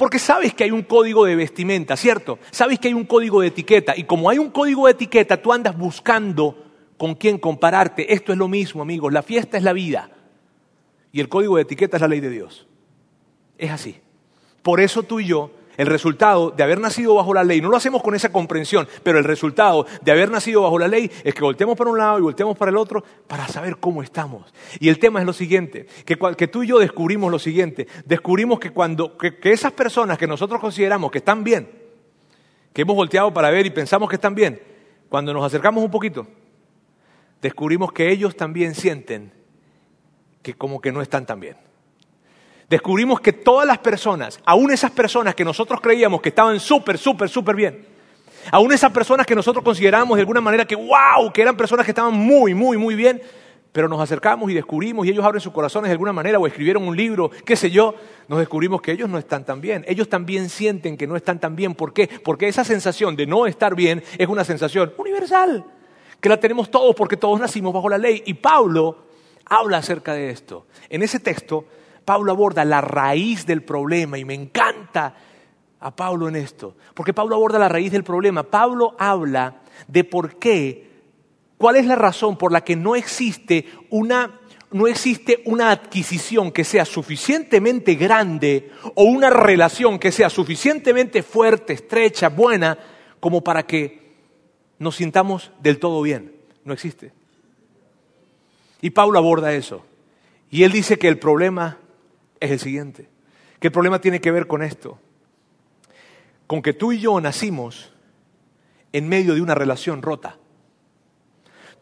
[0.00, 2.38] porque sabes que hay un código de vestimenta, ¿cierto?
[2.50, 3.94] Sabes que hay un código de etiqueta.
[3.94, 6.56] Y como hay un código de etiqueta, tú andas buscando
[6.96, 8.10] con quién compararte.
[8.14, 9.12] Esto es lo mismo, amigos.
[9.12, 10.10] La fiesta es la vida.
[11.12, 12.66] Y el código de etiqueta es la ley de Dios.
[13.58, 14.00] Es así.
[14.62, 17.76] Por eso tú y yo el resultado de haber nacido bajo la ley, no lo
[17.76, 21.42] hacemos con esa comprensión, pero el resultado de haber nacido bajo la ley es que
[21.42, 24.52] volteemos para un lado y volteemos para el otro para saber cómo estamos.
[24.78, 28.70] Y el tema es lo siguiente, que, tú y yo descubrimos lo siguiente, descubrimos que
[28.70, 31.70] cuando que esas personas que nosotros consideramos que están bien,
[32.72, 34.60] que hemos volteado para ver y pensamos que están bien,
[35.08, 36.26] cuando nos acercamos un poquito,
[37.40, 39.32] descubrimos que ellos también sienten
[40.42, 41.69] que como que no están tan bien
[42.70, 47.28] descubrimos que todas las personas, aún esas personas que nosotros creíamos que estaban súper, súper,
[47.28, 47.84] súper bien,
[48.52, 51.90] aún esas personas que nosotros considerábamos de alguna manera que, wow, que eran personas que
[51.90, 53.20] estaban muy, muy, muy bien,
[53.72, 56.86] pero nos acercamos y descubrimos, y ellos abren sus corazones de alguna manera, o escribieron
[56.86, 57.94] un libro, qué sé yo,
[58.28, 59.84] nos descubrimos que ellos no están tan bien.
[59.88, 61.74] Ellos también sienten que no están tan bien.
[61.74, 62.08] ¿Por qué?
[62.24, 65.64] Porque esa sensación de no estar bien es una sensación universal,
[66.20, 68.24] que la tenemos todos porque todos nacimos bajo la ley.
[68.26, 68.96] Y Pablo
[69.44, 70.66] habla acerca de esto.
[70.88, 71.64] En ese texto
[72.10, 75.14] Pablo aborda la raíz del problema y me encanta
[75.78, 78.42] a Pablo en esto, porque Pablo aborda la raíz del problema.
[78.42, 80.90] Pablo habla de por qué
[81.56, 84.40] ¿Cuál es la razón por la que no existe una
[84.72, 91.74] no existe una adquisición que sea suficientemente grande o una relación que sea suficientemente fuerte,
[91.74, 92.76] estrecha, buena,
[93.20, 94.16] como para que
[94.80, 96.34] nos sintamos del todo bien.
[96.64, 97.12] No existe.
[98.80, 99.84] Y Pablo aborda eso.
[100.50, 101.78] Y él dice que el problema
[102.40, 103.08] es el siguiente,
[103.60, 104.98] el problema tiene que ver con esto,
[106.46, 107.92] con que tú y yo nacimos
[108.92, 110.36] en medio de una relación rota.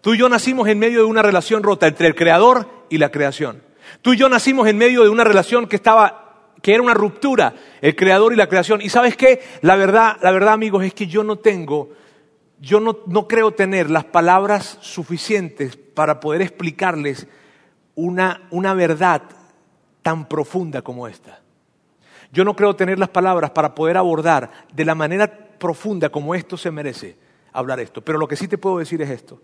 [0.01, 3.11] Tú y yo nacimos en medio de una relación rota entre el creador y la
[3.11, 3.63] creación.
[4.03, 6.25] Tú y yo nacimos en medio de una relación que estaba
[6.61, 8.83] que era una ruptura, el creador y la creación.
[8.83, 9.41] Y sabes qué?
[9.63, 11.93] La verdad, la verdad, amigos, es que yo no tengo
[12.61, 17.29] yo no, no, creo tener las palabras suficientes para poder explicarles
[17.95, 19.23] una, una verdad
[20.03, 21.41] tan profunda como esta.
[22.33, 26.57] Yo no creo tener las palabras para poder abordar de la manera profunda como esto
[26.57, 27.17] se merece
[27.53, 28.03] hablar esto.
[28.03, 29.41] Pero lo que sí te puedo decir es esto.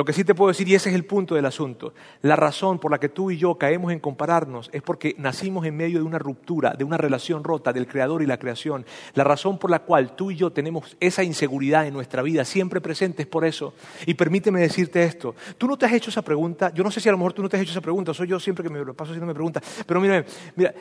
[0.00, 2.78] Lo que sí te puedo decir, y ese es el punto del asunto, la razón
[2.78, 6.06] por la que tú y yo caemos en compararnos es porque nacimos en medio de
[6.06, 8.86] una ruptura, de una relación rota del Creador y la creación.
[9.12, 12.80] La razón por la cual tú y yo tenemos esa inseguridad en nuestra vida siempre
[12.80, 13.74] presente es por eso.
[14.06, 17.10] Y permíteme decirte esto, tú no te has hecho esa pregunta, yo no sé si
[17.10, 18.82] a lo mejor tú no te has hecho esa pregunta, soy yo siempre que me
[18.82, 20.24] lo paso haciendo me pregunta, pero mira,
[20.56, 20.72] mira,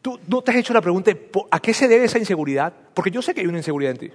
[0.00, 1.12] tú no te has hecho la pregunta,
[1.50, 2.72] ¿a qué se debe esa inseguridad?
[2.94, 4.10] Porque yo sé que hay una inseguridad en ti.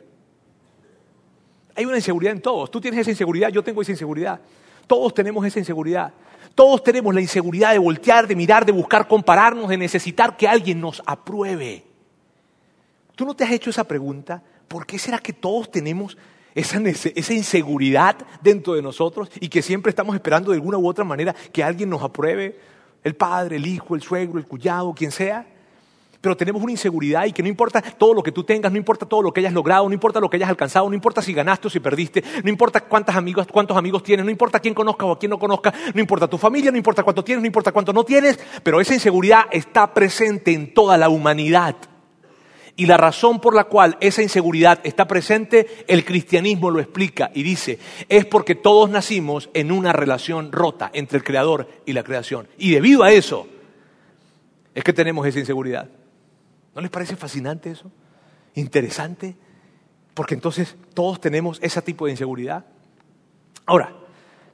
[1.75, 2.69] Hay una inseguridad en todos.
[2.69, 4.39] Tú tienes esa inseguridad, yo tengo esa inseguridad.
[4.87, 6.13] Todos tenemos esa inseguridad.
[6.55, 10.81] Todos tenemos la inseguridad de voltear, de mirar, de buscar compararnos, de necesitar que alguien
[10.81, 11.85] nos apruebe.
[13.15, 14.43] ¿Tú no te has hecho esa pregunta?
[14.67, 16.17] ¿Por qué será que todos tenemos
[16.53, 16.79] esa,
[17.33, 21.63] inseguridad dentro de nosotros y que siempre estamos esperando de alguna u otra manera que
[21.63, 22.59] alguien nos apruebe?
[23.03, 25.47] El padre, el hijo, el suegro, el cuñado, quien sea
[26.21, 29.07] pero tenemos una inseguridad y que no importa todo lo que tú tengas, no importa
[29.07, 31.67] todo lo que hayas logrado, no importa lo que hayas alcanzado, no importa si ganaste
[31.67, 35.11] o si perdiste, no importa cuántos amigos, cuántos amigos tienes, no importa quién conozcas o
[35.13, 37.91] a quién no conozcas, no importa tu familia, no importa cuánto tienes, no importa cuánto
[37.91, 41.75] no tienes, pero esa inseguridad está presente en toda la humanidad.
[42.75, 47.43] Y la razón por la cual esa inseguridad está presente, el cristianismo lo explica y
[47.43, 52.47] dice, es porque todos nacimos en una relación rota entre el creador y la creación.
[52.57, 53.47] Y debido a eso,
[54.73, 55.89] es que tenemos esa inseguridad.
[56.73, 57.91] ¿No les parece fascinante eso?
[58.55, 59.35] Interesante.
[60.13, 62.65] Porque entonces todos tenemos ese tipo de inseguridad.
[63.65, 63.93] Ahora,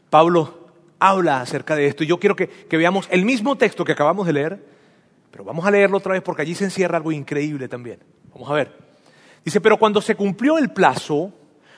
[0.09, 0.67] Pablo
[0.99, 4.25] habla acerca de esto y yo quiero que, que, veamos el mismo texto que acabamos
[4.25, 4.65] de leer,
[5.31, 7.99] pero vamos a leerlo otra vez porque allí se encierra algo increíble también.
[8.33, 8.77] Vamos a ver.
[9.43, 11.31] Dice, pero cuando se cumplió el plazo,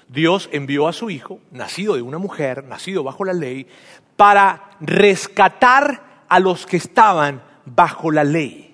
[0.08, 3.68] Dios envió a su Hijo, nacido de una mujer, nacido bajo la ley,
[4.16, 8.69] para rescatar a los que estaban bajo la ley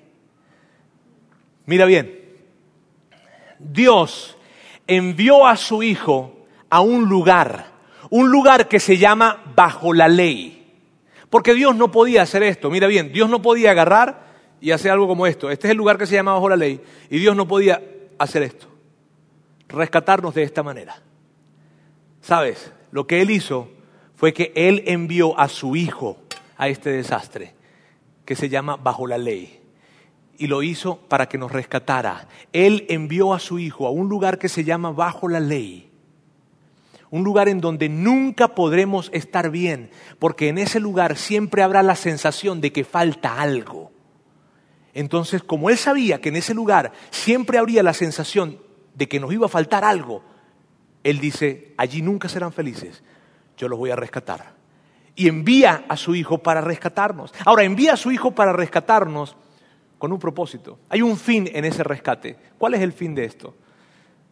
[1.65, 2.19] Mira bien,
[3.60, 4.38] Dios
[4.88, 7.71] envió a su Hijo a un lugar,
[8.10, 10.73] un lugar que se llama bajo la ley.
[11.30, 12.69] Porque Dios no podía hacer esto.
[12.69, 14.25] Mira bien, Dios no podía agarrar
[14.62, 15.49] y hacer algo como esto.
[15.49, 16.82] Este es el lugar que se llama bajo la ley.
[17.10, 17.82] Y Dios no podía
[18.19, 18.67] hacer esto.
[19.67, 21.01] Rescatarnos de esta manera.
[22.21, 22.71] ¿Sabes?
[22.91, 23.69] Lo que Él hizo
[24.15, 26.17] fue que Él envió a su Hijo
[26.58, 27.54] a este desastre
[28.23, 29.64] que se llama bajo la ley
[30.38, 32.28] y lo hizo para que nos rescatara.
[32.54, 35.91] Él envió a su Hijo a un lugar que se llama bajo la ley.
[37.10, 41.95] Un lugar en donde nunca podremos estar bien, porque en ese lugar siempre habrá la
[41.95, 43.91] sensación de que falta algo.
[44.93, 48.60] Entonces, como él sabía que en ese lugar siempre habría la sensación
[48.93, 50.24] de que nos iba a faltar algo,
[51.04, 53.04] él dice, allí nunca serán felices,
[53.58, 54.56] yo los voy a rescatar.
[55.15, 57.34] Y envía a su hijo para rescatarnos.
[57.45, 59.38] Ahora, envía a su hijo para rescatarnos
[60.06, 60.78] con un propósito.
[60.89, 62.36] Hay un fin en ese rescate.
[62.60, 63.56] ¿Cuál es el fin de esto?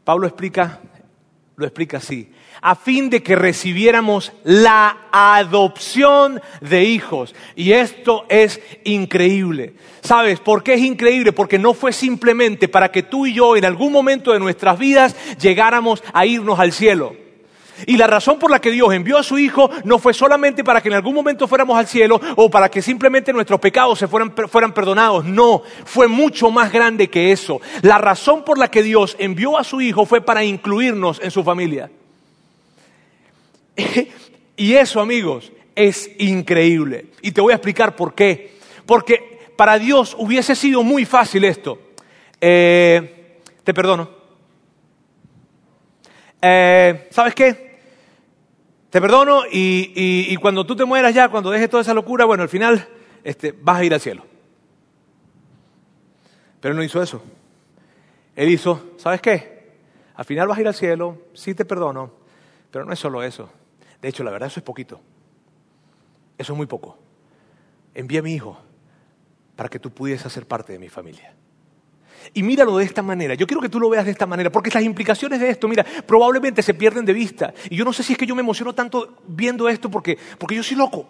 [0.03, 0.79] Pablo explica,
[1.55, 2.31] lo explica así,
[2.61, 7.33] a fin de que recibiéramos la adopción de hijos.
[7.55, 9.73] Y esto es increíble.
[10.01, 11.33] ¿Sabes por qué es increíble?
[11.33, 15.15] Porque no fue simplemente para que tú y yo en algún momento de nuestras vidas
[15.39, 17.22] llegáramos a irnos al cielo.
[17.85, 20.81] Y la razón por la que Dios envió a su Hijo no fue solamente para
[20.81, 24.33] que en algún momento fuéramos al cielo o para que simplemente nuestros pecados se fueran,
[24.49, 25.25] fueran, perdonados.
[25.25, 27.61] No, fue mucho más grande que eso.
[27.81, 31.43] La razón por la que Dios envió a su Hijo fue para incluirnos en su
[31.43, 31.89] familia.
[34.55, 37.07] y eso, amigos, es increíble.
[37.21, 38.53] Y te voy a explicar por qué.
[38.85, 41.79] Porque para Dios hubiese sido muy fácil esto.
[42.39, 44.22] Eh, te perdono
[46.43, 47.79] eh, ¿sabes qué?
[48.89, 52.49] Te perdono y, cuando tú te mueras ya, cuando dejes toda esa locura, bueno, al
[52.49, 52.87] final
[53.23, 54.25] este, vas a ir al cielo.
[56.59, 57.23] Pero no hizo eso.
[58.35, 59.71] Él hizo, ¿sabes qué?
[60.15, 62.11] Al final vas a ir al cielo, sí te perdono,
[62.69, 63.49] pero no es solo eso.
[64.01, 64.99] De hecho, la verdad, eso es poquito.
[66.37, 66.99] Eso es muy poco.
[67.95, 68.59] Envía a mi hijo
[69.55, 71.33] para que tú pudieras ser parte de mi familia.
[72.33, 73.33] Y míralo de esta manera.
[73.33, 75.85] Yo quiero que tú lo veas de esta manera, porque las implicaciones de esto, mira,
[76.05, 77.53] probablemente se pierden de vista.
[77.69, 80.55] Y yo no sé si es que yo me emociono tanto viendo esto porque, porque
[80.55, 81.07] yo soy loco.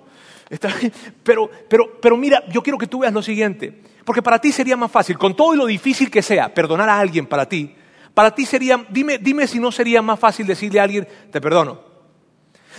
[1.24, 3.82] Pero, pero, pero mira, yo quiero que tú veas lo siguiente.
[4.06, 7.26] Porque para ti sería más fácil, con todo lo difícil que sea, perdonar a alguien
[7.26, 7.74] para ti.
[8.14, 11.80] Para ti sería, dime, dime si no sería más fácil decirle a alguien, te perdono.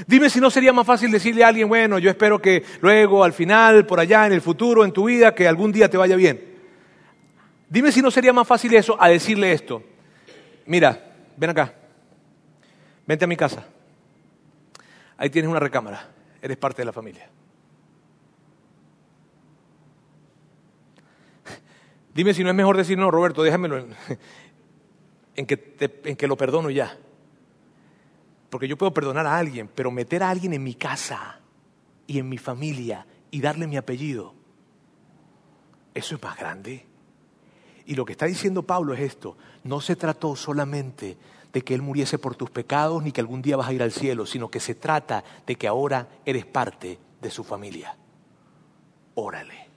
[0.06, 3.32] Dime si no sería más fácil decirle a alguien, bueno, yo espero que luego, al
[3.32, 6.53] final, por allá, en el futuro, en tu vida, que algún día te vaya bien.
[7.68, 9.82] Dime si no sería más fácil eso a decirle esto.
[10.66, 11.74] Mira, ven acá,
[13.06, 13.66] vente a mi casa.
[15.16, 16.10] Ahí tienes una recámara,
[16.42, 17.28] eres parte de la familia.
[22.14, 23.88] Dime si no es mejor decir, no, Roberto, déjamelo
[25.36, 26.96] en, que, en que lo perdono ya.
[28.50, 31.40] Porque yo puedo perdonar a alguien, pero meter a alguien en mi casa
[32.06, 34.32] y en mi familia y darle mi apellido,
[35.92, 36.86] eso es más grande.
[37.86, 41.16] Y lo que está diciendo Pablo es esto, no se trató solamente
[41.52, 43.92] de que Él muriese por tus pecados ni que algún día vas a ir al
[43.92, 47.96] cielo, sino que se trata de que ahora eres parte de su familia.
[49.14, 49.68] Órale.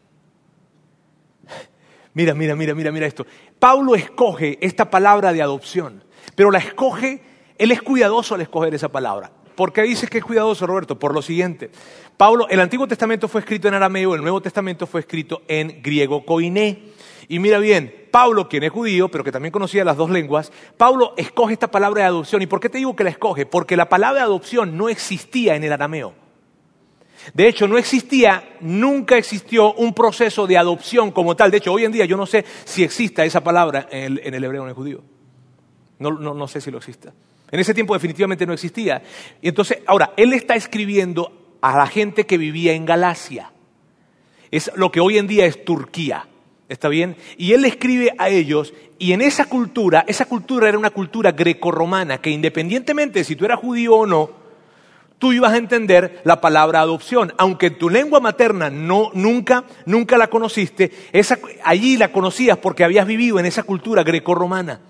[2.13, 3.27] Mira, mira, mira, mira, mira esto.
[3.59, 7.21] Pablo escoge esta palabra de adopción, pero la escoge,
[7.59, 9.31] él es cuidadoso al escoger esa palabra.
[9.55, 10.97] ¿Por qué dices que es cuidadoso, Roberto?
[10.97, 11.69] Por lo siguiente.
[12.17, 16.25] Pablo, el Antiguo Testamento fue escrito en arameo, el Nuevo Testamento fue escrito en griego
[16.25, 16.81] koiné.
[17.29, 21.13] Y mira bien, Pablo, quien es judío, pero que también conocía las dos lenguas, Pablo
[21.17, 22.41] escoge esta palabra de adopción.
[22.41, 23.45] ¿Y por qué te digo que la escoge?
[23.45, 26.13] Porque la palabra de adopción no existía en el arameo.
[27.33, 31.51] De hecho, no existía, nunca existió un proceso de adopción como tal.
[31.51, 34.61] De hecho, hoy en día yo no sé si exista esa palabra en el, hebreo
[34.61, 35.03] o en el judío.
[35.99, 37.11] No, no sé si lo exista.
[37.51, 39.01] En ese tiempo definitivamente no existía.
[39.41, 43.51] Y entonces, ahora, él está escribiendo a la gente que vivía en Galacia.
[44.51, 46.27] Es lo que hoy en día es Turquía.
[46.69, 47.15] ¿Está bien?
[47.37, 52.19] Y él escribe a ellos, y en esa cultura, esa cultura era una cultura grecorromana,
[52.19, 54.31] que independientemente de si tú eras judío o no,
[55.17, 57.33] tú ibas a entender la palabra adopción.
[57.37, 63.07] Aunque tu lengua materna no, nunca, nunca la conociste, esa, allí la conocías porque habías
[63.07, 64.81] vivido en esa cultura grecorromana.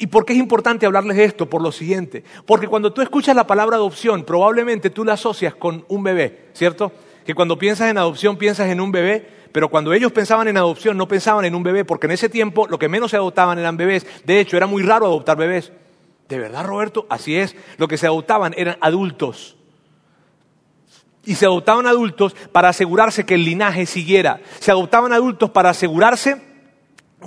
[0.00, 1.50] ¿Y por qué es importante hablarles de esto?
[1.50, 2.22] Por lo siguiente.
[2.46, 6.92] Porque cuando tú escuchas la palabra adopción, probablemente tú la asocias con un bebé, ¿cierto?
[7.26, 10.96] Que cuando piensas en adopción piensas en un bebé, pero cuando ellos pensaban en adopción
[10.96, 13.76] no pensaban en un bebé, porque en ese tiempo lo que menos se adoptaban eran
[13.76, 14.06] bebés.
[14.24, 15.72] De hecho, era muy raro adoptar bebés.
[16.28, 17.06] ¿De verdad, Roberto?
[17.08, 17.56] Así es.
[17.78, 19.58] Lo que se adoptaban eran adultos
[21.28, 24.40] y se adoptaban adultos para asegurarse que el linaje siguiera.
[24.60, 26.40] Se adoptaban adultos para asegurarse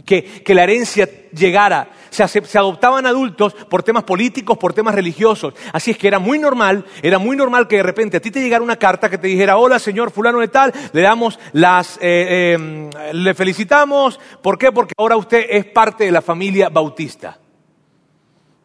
[0.05, 1.91] que, la herencia llegara.
[2.11, 5.53] Se, adoptaban adultos por temas políticos, por temas religiosos.
[5.71, 8.41] Así es que era muy normal, era muy normal que de repente a ti te
[8.41, 12.51] llegara una carta que te dijera, hola señor fulano de tal, le damos las, eh,
[12.53, 14.19] em, le felicitamos.
[14.41, 14.73] ¿Por qué?
[14.73, 17.39] Porque ahora usted es parte de la familia bautista.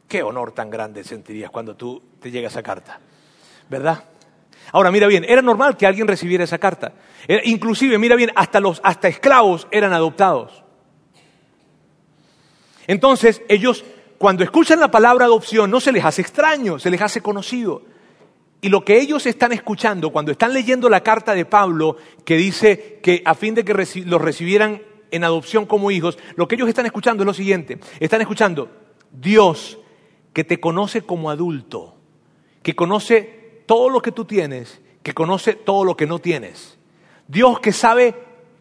[0.08, 2.98] Qué honor tan grande sentirías cuando tú te llega esa carta,
[3.70, 4.02] ¿verdad?
[4.72, 6.94] Ahora, mira bien, era normal que alguien recibiera esa carta.
[7.44, 10.65] inclusive, mira bien, hasta los hasta esclavos eran adoptados.
[12.86, 13.84] Entonces, ellos,
[14.18, 17.82] cuando escuchan la palabra adopción, no se les hace extraño, se les hace conocido.
[18.60, 23.00] Y lo que ellos están escuchando cuando están leyendo la carta de Pablo, que dice
[23.02, 26.86] que a fin de que los recibieran en adopción como hijos, lo que ellos están
[26.86, 27.78] escuchando es lo siguiente.
[28.00, 28.70] Están escuchando,
[29.12, 29.78] Dios
[30.32, 31.96] que te conoce como adulto,
[32.62, 36.78] que conoce todo lo que tú tienes, que conoce todo lo que no tienes.
[37.28, 38.14] Dios que sabe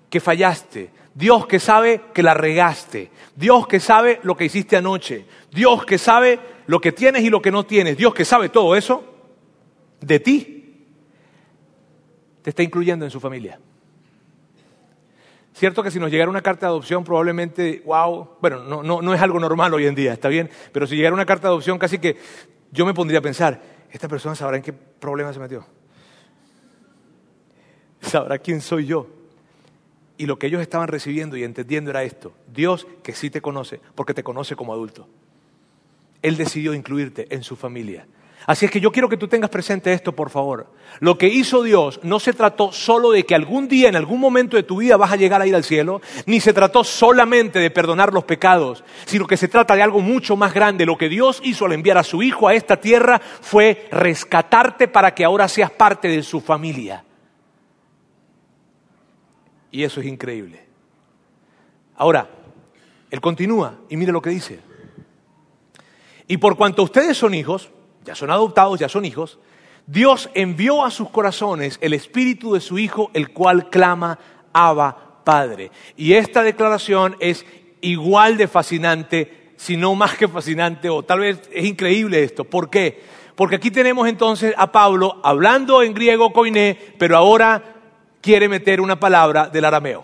[0.09, 5.25] que fallaste, Dios que sabe que la regaste, Dios que sabe lo que hiciste anoche,
[5.49, 8.75] Dios que sabe lo que tienes y lo que no tienes, Dios que sabe todo
[8.75, 9.03] eso
[10.01, 10.85] de ti,
[12.41, 13.57] te está incluyendo en su familia.
[15.53, 19.13] Cierto que si nos llegara una carta de adopción, probablemente, wow, bueno, no, no, no
[19.13, 21.79] es algo normal hoy en día, está bien, pero si llegara una carta de adopción,
[21.79, 22.17] casi que
[22.71, 25.65] yo me pondría a pensar, esta persona sabrá en qué problema se metió.
[28.01, 29.07] Sabrá quién soy yo.
[30.17, 32.33] Y lo que ellos estaban recibiendo y entendiendo era esto.
[32.47, 35.07] Dios que sí te conoce, porque te conoce como adulto.
[36.21, 38.07] Él decidió incluirte en su familia.
[38.47, 40.67] Así es que yo quiero que tú tengas presente esto, por favor.
[40.99, 44.55] Lo que hizo Dios no se trató solo de que algún día, en algún momento
[44.55, 47.71] de tu vida vas a llegar a ir al cielo, ni se trató solamente de
[47.71, 50.85] perdonar los pecados, sino que se trata de algo mucho más grande.
[50.85, 55.15] Lo que Dios hizo al enviar a su Hijo a esta tierra fue rescatarte para
[55.15, 57.03] que ahora seas parte de su familia.
[59.75, 60.63] Y eso es increíble.
[61.97, 62.29] Ahora,
[63.11, 64.61] Él continúa y mire lo que dice.
[66.29, 67.71] Y por cuanto ustedes son hijos,
[68.05, 69.37] ya son adoptados, ya son hijos,
[69.85, 74.17] Dios envió a sus corazones el espíritu de su Hijo, el cual clama,
[74.53, 75.71] Abba, Padre.
[75.97, 77.45] Y esta declaración es
[77.81, 82.45] igual de fascinante, si no más que fascinante, o tal vez es increíble esto.
[82.45, 83.03] ¿Por qué?
[83.35, 87.74] Porque aquí tenemos entonces a Pablo hablando en griego koiné, pero ahora
[88.25, 90.03] quiere meter una palabra del arameo.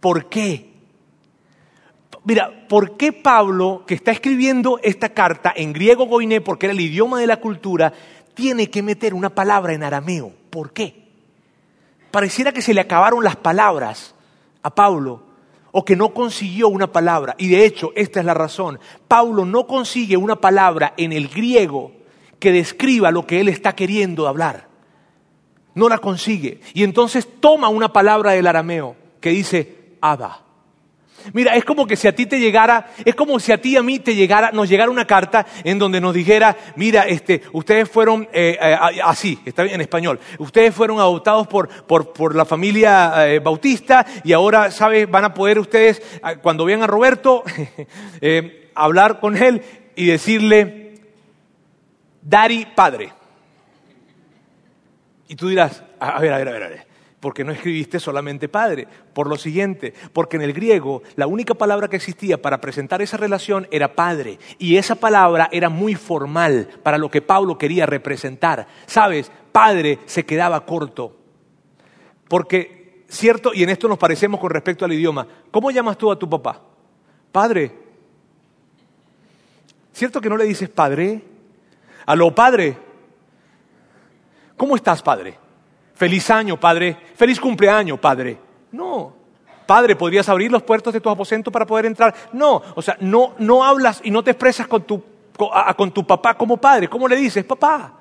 [0.00, 0.70] ¿Por qué?
[2.24, 6.80] Mira, ¿por qué Pablo, que está escribiendo esta carta en griego koiné, porque era el
[6.80, 7.92] idioma de la cultura,
[8.32, 10.32] tiene que meter una palabra en arameo?
[10.48, 11.10] ¿Por qué?
[12.10, 14.14] Pareciera que se le acabaron las palabras
[14.62, 15.22] a Pablo
[15.72, 17.34] o que no consiguió una palabra.
[17.36, 18.80] Y de hecho, esta es la razón.
[19.08, 21.92] Pablo no consigue una palabra en el griego
[22.38, 24.69] que describa lo que él está queriendo hablar.
[25.74, 26.60] No la consigue.
[26.74, 30.42] Y entonces toma una palabra del arameo que dice Abba.
[31.32, 33.76] Mira, es como que si a ti te llegara, es como si a ti y
[33.76, 37.88] a mí te llegara, nos llegara una carta en donde nos dijera, mira, este, ustedes
[37.88, 42.44] fueron, eh, eh, así, está bien en español, ustedes fueron adoptados por, por, por la
[42.44, 45.10] familia eh, bautista y ahora, ¿sabes?
[45.10, 46.02] Van a poder ustedes,
[46.42, 47.44] cuando vean a Roberto,
[48.74, 49.62] hablar con él
[49.94, 50.94] y decirle,
[52.22, 53.19] Dari Padre.
[55.30, 56.86] Y tú dirás, a ver, a ver, a ver, a ver,
[57.20, 58.88] ¿por qué no escribiste solamente Padre?
[59.14, 63.16] Por lo siguiente, porque en el griego la única palabra que existía para presentar esa
[63.16, 68.66] relación era Padre, y esa palabra era muy formal para lo que Pablo quería representar.
[68.86, 69.30] ¿Sabes?
[69.52, 71.16] Padre se quedaba corto.
[72.26, 76.18] Porque, cierto, y en esto nos parecemos con respecto al idioma, ¿cómo llamas tú a
[76.18, 76.60] tu papá?
[77.30, 77.70] Padre.
[79.92, 81.22] ¿Cierto que no le dices Padre?
[82.04, 82.89] Aló, padre.
[84.60, 85.38] ¿Cómo estás, padre?
[85.94, 86.94] Feliz año, padre.
[87.14, 88.38] Feliz cumpleaños, padre.
[88.72, 89.10] No.
[89.64, 92.14] Padre, ¿podrías abrir los puertos de tu aposento para poder entrar?
[92.34, 92.60] No.
[92.74, 95.02] O sea, no, no hablas y no te expresas con tu,
[95.78, 96.88] con, tu papá como padre.
[96.88, 97.42] ¿Cómo le dices?
[97.42, 97.94] Papá.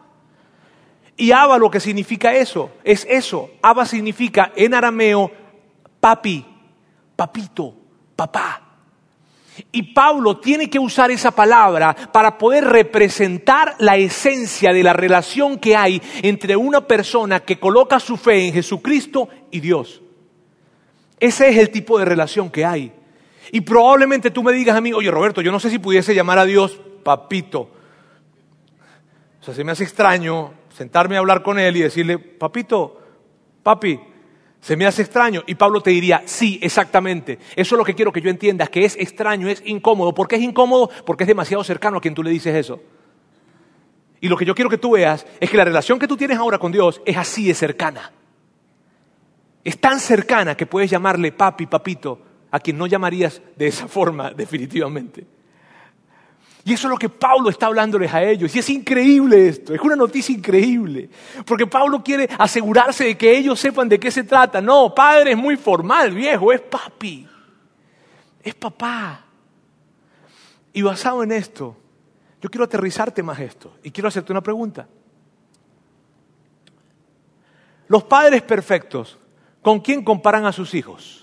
[1.16, 3.52] Y Abba lo que significa eso, es eso.
[3.62, 5.32] Abba significa en arameo
[6.02, 6.46] papi,
[7.16, 7.74] papito,
[8.18, 8.64] papá.
[9.72, 15.58] Y Pablo tiene que usar esa palabra para poder representar la esencia de la relación
[15.58, 20.02] que hay entre una persona que coloca su fe en Jesucristo y Dios.
[21.20, 22.92] Ese es el tipo de relación que hay.
[23.52, 26.40] Y probablemente tú me digas a mí, oye Roberto, yo no sé si pudiese llamar
[26.40, 27.70] a Dios papito.
[29.42, 33.02] O sea, se me hace extraño sentarme a hablar con él y decirle, papito,
[33.64, 34.00] papi,
[34.62, 35.44] se me hace extraño.
[35.48, 37.40] Y Pablo te diría, sí, exactamente.
[37.56, 40.14] Eso es lo que quiero que yo entiendas, que es extraño, es incómodo.
[40.14, 40.90] ¿Por qué es incómodo?
[41.06, 42.82] Porque es demasiado cercano a quien tú le dices eso.
[44.22, 46.38] Y lo que yo quiero que tú veas es que la relación que tú tienes
[46.38, 48.12] ahora con Dios es así de cercana.
[49.64, 52.20] Es tan cercana que puedes llamarle papi, papito,
[52.52, 55.39] a quien no llamarías de esa forma definitivamente.
[56.66, 58.54] Y eso es lo que Pablo está hablándoles a ellos.
[58.56, 61.10] Y es increíble esto, es una noticia increíble.
[61.46, 64.62] Porque Pablo quiere asegurarse de que ellos sepan de qué se trata.
[64.62, 67.28] No, padre es muy formal, viejo, es papi.
[68.44, 69.26] Es papá.
[70.74, 71.76] Y basado en esto,
[72.42, 73.74] yo quiero aterrizarte más esto.
[73.84, 74.88] Y quiero hacerte una pregunta.
[77.88, 79.18] Los padres perfectos,
[79.62, 81.19] ¿con quién comparan a sus hijos?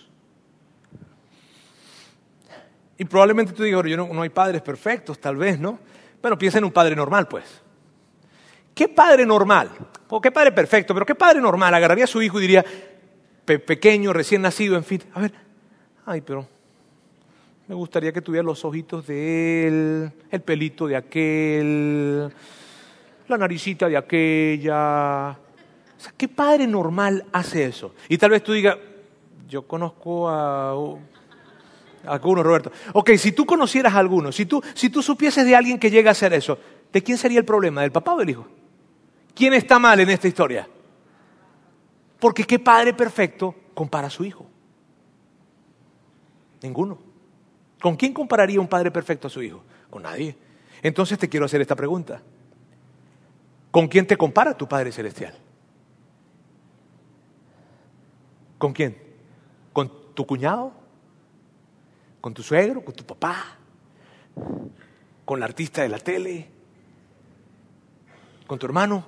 [2.99, 5.79] Y probablemente tú digas, yo no, hay padres perfectos, tal vez, ¿no?
[6.21, 7.45] Bueno, piensa en un padre normal, pues.
[8.75, 9.71] ¿Qué padre normal?
[10.09, 12.65] O qué padre perfecto, pero qué padre normal agarraría a su hijo y diría,
[13.45, 15.33] pequeño, recién nacido, en fin, a ver,
[16.05, 16.47] ay, pero
[17.69, 22.33] me gustaría que tuviera los ojitos de él, el pelito de aquel,
[23.27, 25.31] la naricita de aquella.
[25.31, 27.95] O sea, ¿qué padre normal hace eso?
[28.09, 28.77] Y tal vez tú digas,
[29.49, 30.75] yo conozco a
[32.07, 32.73] algunos, Roberto.
[32.93, 36.11] Ok, si tú conocieras a alguno, si tú, si tú supieses de alguien que llega
[36.11, 36.59] a hacer eso,
[36.93, 37.83] ¿de quién sería el problema?
[37.83, 38.47] ¿Del papá o del hijo?
[39.35, 40.69] ¿Quién está mal en esta historia?
[42.19, 44.47] Porque qué padre perfecto compara a su hijo.
[46.63, 46.99] Ninguno.
[47.81, 49.63] ¿Con quién compararía un padre perfecto a su hijo?
[49.91, 50.37] Con nadie.
[50.83, 52.23] Entonces te quiero hacer esta pregunta.
[53.71, 55.35] ¿Con quién te compara tu Padre Celestial?
[58.57, 58.97] ¿Con quién?
[59.73, 60.73] ¿Con tu cuñado?
[62.27, 63.57] Con tu suegro, con tu papá,
[65.25, 66.49] con la artista de la tele,
[68.49, 69.07] con tu hermano.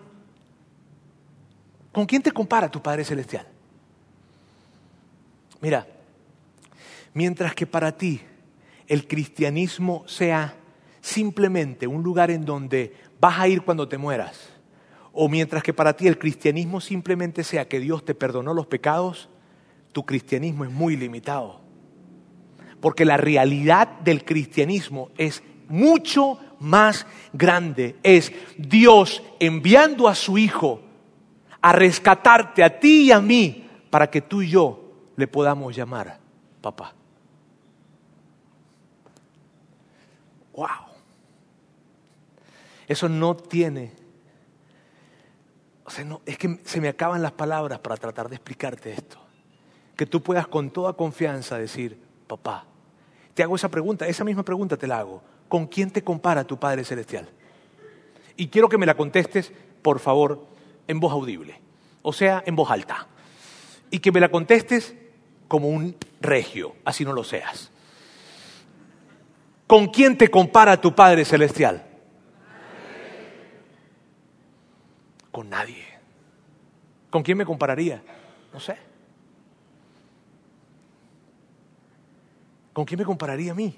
[1.90, 3.44] ¿Con quién te compara tu Padre Celestial?
[5.60, 5.84] Mira,
[7.12, 8.20] mientras que para ti
[8.86, 10.54] el cristianismo sea
[11.00, 14.48] simplemente un lugar en donde vas a ir cuando te mueras,
[15.12, 19.28] o mientras que para ti el cristianismo simplemente sea que Dios te perdonó los pecados,
[19.90, 21.66] tu cristianismo es muy limitado.
[22.80, 30.80] Porque la realidad del cristianismo es mucho más grande es Dios enviando a su Hijo
[31.60, 36.18] a rescatarte a ti y a mí para que tú y yo le podamos llamar
[36.60, 36.94] papá.
[40.52, 40.68] ¡Wow!
[42.86, 43.92] Eso no tiene...
[45.84, 49.18] O sea, no, es que se me acaban las palabras para tratar de explicarte esto.
[49.96, 52.64] Que tú puedas con toda confianza decir, papá,
[53.34, 55.22] te hago esa pregunta, esa misma pregunta te la hago.
[55.48, 57.28] ¿Con quién te compara tu Padre Celestial?
[58.36, 59.52] Y quiero que me la contestes,
[59.82, 60.46] por favor,
[60.86, 61.60] en voz audible,
[62.02, 63.08] o sea, en voz alta.
[63.90, 64.94] Y que me la contestes
[65.48, 67.70] como un regio, así no lo seas.
[69.66, 71.86] ¿Con quién te compara tu Padre Celestial?
[75.30, 75.84] Con nadie.
[77.10, 78.02] ¿Con quién me compararía?
[78.52, 78.87] No sé.
[82.78, 83.76] ¿Con quién me compararía a mí?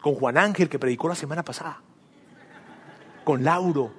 [0.00, 1.80] Con Juan Ángel que predicó la semana pasada.
[3.22, 3.92] Con Lauro.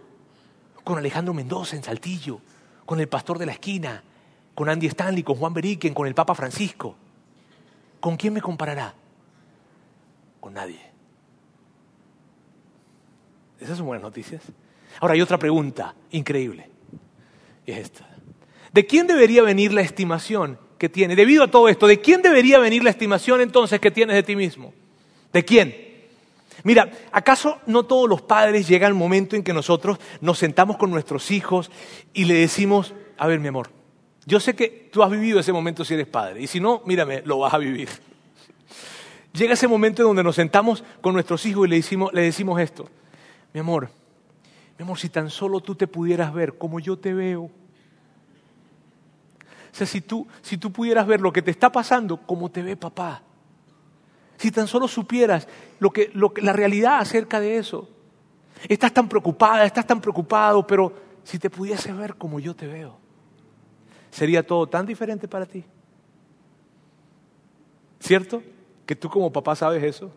[0.83, 2.41] Con Alejandro Mendoza en Saltillo.
[2.85, 4.03] Con el pastor de la esquina
[4.55, 6.97] con Andy Stanley, con Juan Beriken, con el Papa Francisco.
[8.01, 8.93] ¿Con quién me comparará?
[10.41, 10.81] Con nadie.
[13.57, 14.43] Esas son buenas noticias.
[14.99, 16.69] Ahora hay otra pregunta increíble.
[17.65, 18.05] Y es esta.
[18.73, 20.59] ¿De quién debería venir la estimación
[20.89, 21.15] tiene?
[21.15, 24.35] Debido a todo esto, ¿de quién debería venir la estimación entonces que tienes de ti
[24.35, 24.73] mismo?
[25.31, 25.75] ¿De quién?
[26.63, 30.91] Mira, ¿acaso no todos los padres llega el momento en que nosotros nos sentamos con
[30.91, 31.71] nuestros hijos
[32.13, 33.69] y le decimos, a ver mi amor,
[34.25, 37.21] yo sé que tú has vivido ese momento si eres padre, y si no, mírame,
[37.25, 37.89] lo vas a vivir.
[39.33, 42.61] Llega ese momento en donde nos sentamos con nuestros hijos y le decimos, le decimos
[42.61, 42.87] esto,
[43.53, 43.89] mi amor,
[44.77, 47.49] mi amor, si tan solo tú te pudieras ver como yo te veo.
[49.73, 52.61] O sea, si tú, si tú pudieras ver lo que te está pasando como te
[52.61, 53.23] ve papá.
[54.37, 55.47] Si tan solo supieras
[55.79, 57.89] lo que, lo que, la realidad acerca de eso.
[58.69, 60.93] Estás tan preocupada, estás tan preocupado, pero
[61.23, 63.03] si te pudiese ver como yo te veo
[64.13, 65.63] sería todo tan diferente para ti.
[67.99, 68.43] ¿Cierto?
[68.85, 70.11] Que tú como papá sabes eso.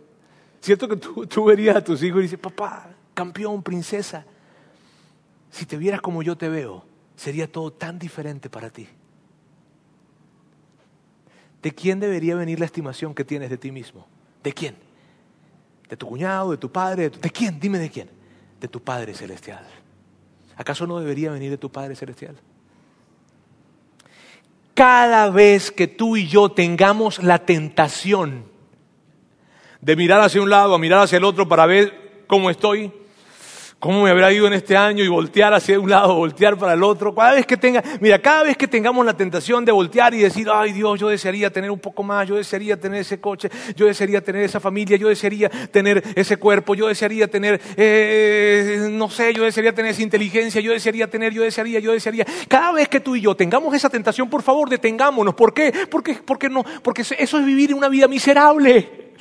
[0.60, 4.24] ¿Cierto que tú, verías a tus hijos y dices, papá, campeón, princesa,
[5.50, 6.84] si te vieras como yo te veo,
[7.14, 8.88] sería todo tan diferente para ti.
[11.66, 14.06] ¿De quién debería venir la estimación que tienes de ti mismo?
[14.40, 14.76] ¿De quién?
[15.88, 17.10] ¿De tu cuñado, de tu padre?
[17.10, 17.58] ¿De, ¿De quién?
[17.58, 18.08] Dime de quién.
[18.60, 19.66] De tu Padre Celestial.
[20.54, 22.36] ¿Acaso no debería venir de tu Padre Celestial?
[24.74, 28.44] cada vez que tú y yo tengamos la tentación
[29.80, 32.92] de mirar hacia un lado, a mirar hacia el otro para ver cómo estoy,
[33.78, 36.82] cómo me habrá ido en este año y voltear hacia un lado, voltear para el
[36.82, 37.14] otro.
[37.14, 40.48] Cada vez que tenga, mira, cada vez que tengamos la tentación de voltear y decir,
[40.52, 44.20] ay Dios, yo desearía tener un poco más, yo desearía tener ese coche, yo desearía
[44.20, 49.44] tener esa familia, yo desearía tener ese cuerpo, yo desearía tener, eh, no sé, yo
[49.44, 52.26] desearía tener esa inteligencia, yo desearía tener, yo desearía, yo desearía.
[52.48, 55.34] Cada vez que tú y yo tengamos esa tentación, por favor, detengámonos.
[55.34, 55.72] ¿Por qué?
[55.90, 59.12] Porque, porque no, porque eso es vivir una vida miserable.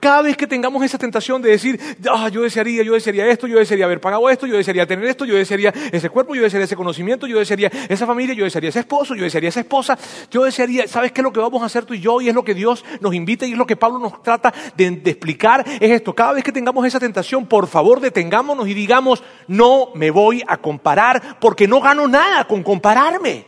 [0.00, 1.78] Cada vez que tengamos esa tentación de decir,
[2.10, 5.26] ah, yo desearía, yo desearía esto, yo desearía haber pagado esto, yo desearía tener esto,
[5.26, 8.80] yo desearía ese cuerpo, yo desearía ese conocimiento, yo desearía esa familia, yo desearía ese
[8.80, 9.98] esposo, yo desearía esa esposa,
[10.30, 12.18] yo desearía, ¿sabes qué es lo que vamos a hacer tú y yo?
[12.22, 14.90] Y es lo que Dios nos invita y es lo que Pablo nos trata de,
[14.90, 16.14] de explicar, es esto.
[16.14, 20.56] Cada vez que tengamos esa tentación, por favor, detengámonos y digamos, no me voy a
[20.56, 23.44] comparar porque no gano nada con compararme.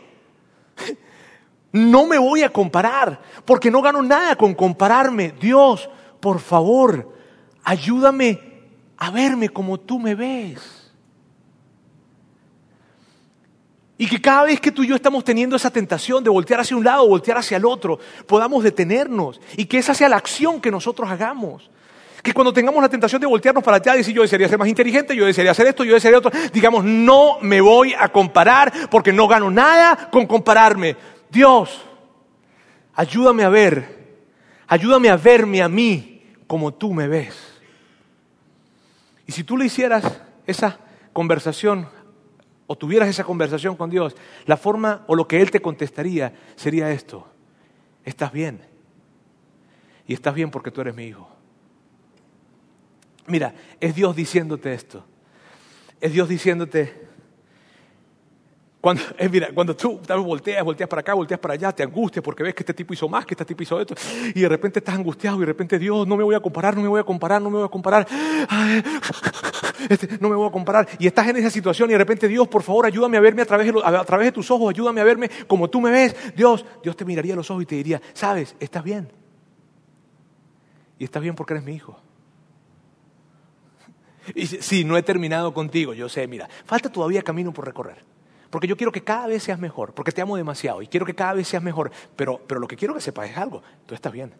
[1.75, 5.33] No me voy a comparar porque no gano nada con compararme.
[5.41, 5.89] Dios
[6.23, 7.13] por favor,
[7.65, 8.39] ayúdame
[8.95, 10.89] a verme como tú me ves.
[13.97, 16.77] Y que cada vez que tú y yo estamos teniendo esa tentación de voltear hacia
[16.77, 20.71] un lado voltear hacia el otro, podamos detenernos y que esa sea la acción que
[20.71, 21.69] nosotros hagamos.
[22.21, 24.69] Que cuando tengamos la tentación de voltearnos para allá y decir yo desearía ser más
[24.69, 29.11] inteligente, yo desearía hacer esto, yo desearía otro, digamos, no me voy a comparar porque
[29.11, 30.95] no gano nada con compararme.
[31.29, 31.81] Dios,
[32.95, 34.21] ayúdame a ver,
[34.69, 36.12] ayúdame a verme a mí
[36.53, 37.35] como tú me ves.
[39.25, 40.77] Y si tú le hicieras esa
[41.11, 41.89] conversación
[42.67, 46.91] o tuvieras esa conversación con Dios, la forma o lo que Él te contestaría sería
[46.91, 47.27] esto.
[48.05, 48.61] Estás bien.
[50.05, 51.27] Y estás bien porque tú eres mi hijo.
[53.25, 55.03] Mira, es Dios diciéndote esto.
[55.99, 57.07] Es Dios diciéndote,
[58.83, 62.43] cuando, eh, mira, cuando tú volteas, volteas para acá, volteas para allá, te angustias porque
[62.43, 63.95] ves que este tipo hizo más, que este tipo hizo esto,
[64.35, 66.81] y de repente estás angustiado y de repente Dios, no me voy a comparar, no
[66.81, 68.05] me voy a comparar, no me voy a comparar,
[69.89, 72.45] este, no me voy a comparar, y estás en esa situación y de repente Dios,
[72.49, 75.05] por favor, ayúdame a verme a través, de, a través de tus ojos, ayúdame a
[75.05, 78.01] verme como tú me ves, Dios, Dios te miraría a los ojos y te diría,
[78.11, 79.07] sabes, estás bien,
[80.99, 82.01] Y estás bien porque eres mi hijo.
[84.35, 88.12] Y sí, no he terminado contigo, yo sé, mira, falta todavía camino por recorrer.
[88.53, 91.15] Porque yo quiero que cada vez seas mejor, porque te amo demasiado y quiero que
[91.15, 91.89] cada vez seas mejor.
[92.15, 94.31] Pero, pero lo que quiero que sepas es algo, tú estás bien.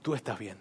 [0.00, 0.58] Tú estás bien.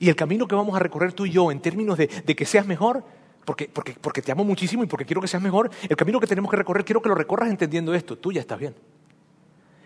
[0.00, 2.44] Y el camino que vamos a recorrer tú y yo en términos de, de que
[2.44, 3.04] seas mejor,
[3.44, 6.26] porque, porque, porque te amo muchísimo y porque quiero que seas mejor, el camino que
[6.26, 8.74] tenemos que recorrer, quiero que lo recorras entendiendo esto, tú ya estás bien.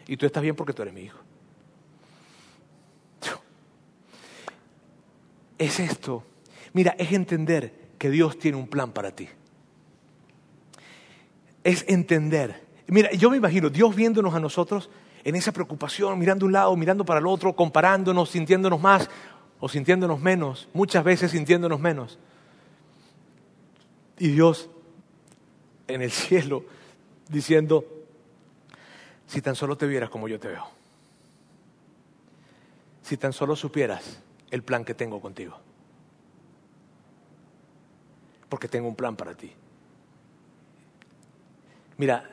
[0.07, 1.19] Y tú estás bien porque tú eres mi hijo.
[5.59, 6.25] Es esto.
[6.73, 9.29] Mira, es entender que Dios tiene un plan para ti.
[11.65, 12.67] Es entender.
[12.87, 14.91] Mira, yo me imagino Dios viéndonos a nosotros
[15.25, 19.09] en esa preocupación, mirando un lado, mirando para el otro, comparándonos, sintiéndonos más
[19.61, 22.19] o sintiéndonos menos, muchas veces sintiéndonos menos.
[24.19, 24.71] Y Dios
[25.87, 26.65] en el cielo
[27.29, 27.85] diciendo,
[29.27, 30.67] si tan solo te vieras como yo te veo,
[33.03, 35.59] si tan solo supieras el plan que tengo contigo.
[38.49, 39.53] Porque tengo un plan para ti.
[42.01, 42.25] Mira,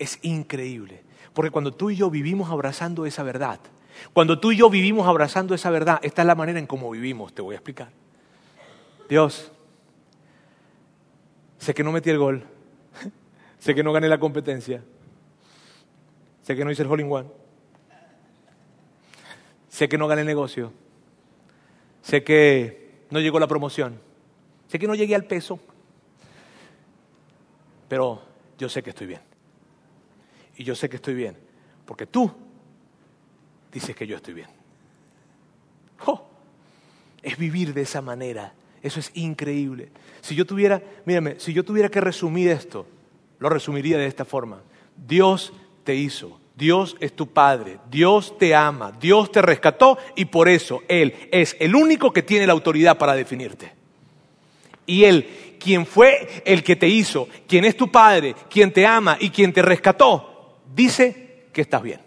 [0.00, 1.04] es increíble.
[1.32, 3.60] Porque cuando tú y yo vivimos abrazando esa verdad,
[4.12, 7.32] cuando tú y yo vivimos abrazando esa verdad, esta es la manera en cómo vivimos,
[7.32, 7.90] te voy a explicar.
[9.08, 9.52] Dios,
[11.58, 12.42] sé que no metí el gol,
[13.60, 14.82] sé que no gané la competencia,
[16.42, 17.28] sé que no hice el hole one,
[19.68, 20.72] sé que no gané el negocio,
[22.02, 24.00] Sé que no llegó la promoción.
[24.66, 25.60] Sé que no llegué al peso.
[27.88, 28.29] Pero
[28.60, 29.20] yo sé que estoy bien.
[30.56, 31.36] Y yo sé que estoy bien.
[31.84, 32.30] Porque tú
[33.72, 34.48] dices que yo estoy bien.
[36.06, 36.26] ¡Oh!
[37.22, 38.52] Es vivir de esa manera.
[38.82, 39.88] Eso es increíble.
[40.20, 42.86] Si yo tuviera, mírame, si yo tuviera que resumir esto,
[43.38, 44.62] lo resumiría de esta forma.
[44.96, 45.52] Dios
[45.84, 50.82] te hizo Dios es tu Padre, Dios te ama, Dios te rescató y por eso
[50.88, 53.72] Él es el único que tiene la autoridad para definirte.
[54.84, 55.26] Y Él,
[55.60, 59.52] quien fue el que te hizo, quien es tu Padre, quien te ama y quien
[59.52, 62.00] te rescató, dice que estás bien.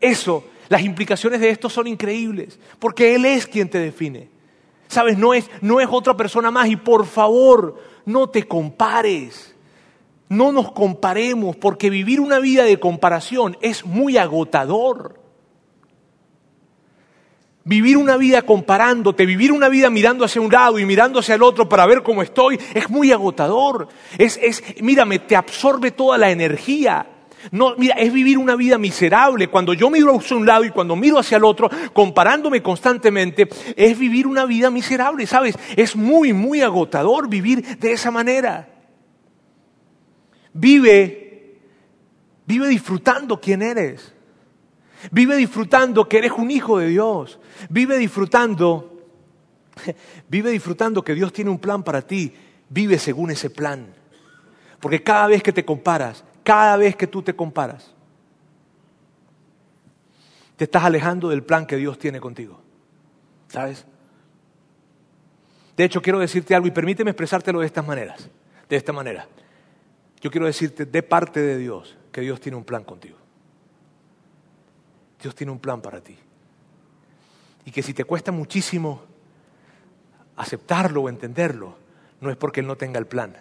[0.00, 4.30] Eso, las implicaciones de esto son increíbles, porque Él es quien te define.
[4.88, 9.54] Sabes, no es, no es otra persona más y por favor, no te compares.
[10.28, 15.19] No nos comparemos, porque vivir una vida de comparación es muy agotador.
[17.62, 21.42] Vivir una vida comparándote, vivir una vida mirando hacia un lado y mirando hacia el
[21.42, 23.88] otro para ver cómo estoy, es muy agotador.
[24.16, 27.06] Es, es, mírame, te absorbe toda la energía.
[27.52, 29.48] No, mira, es vivir una vida miserable.
[29.48, 33.98] Cuando yo miro hacia un lado y cuando miro hacia el otro, comparándome constantemente, es
[33.98, 35.58] vivir una vida miserable, ¿sabes?
[35.76, 38.68] Es muy, muy agotador vivir de esa manera.
[40.52, 41.58] Vive,
[42.46, 44.14] vive disfrutando quién eres.
[45.10, 47.39] Vive disfrutando que eres un hijo de Dios.
[47.68, 49.04] Vive disfrutando,
[50.28, 52.32] vive disfrutando que Dios tiene un plan para ti.
[52.68, 53.86] Vive según ese plan.
[54.80, 57.92] Porque cada vez que te comparas, cada vez que tú te comparas,
[60.56, 62.60] te estás alejando del plan que Dios tiene contigo.
[63.48, 63.84] ¿Sabes?
[65.76, 68.28] De hecho, quiero decirte algo y permíteme expresártelo de estas maneras.
[68.68, 69.26] De esta manera.
[70.20, 73.16] Yo quiero decirte de parte de Dios que Dios tiene un plan contigo.
[75.20, 76.16] Dios tiene un plan para ti.
[77.64, 79.02] Y que si te cuesta muchísimo
[80.36, 81.76] aceptarlo o entenderlo,
[82.20, 83.36] no es porque Él no tenga el plan,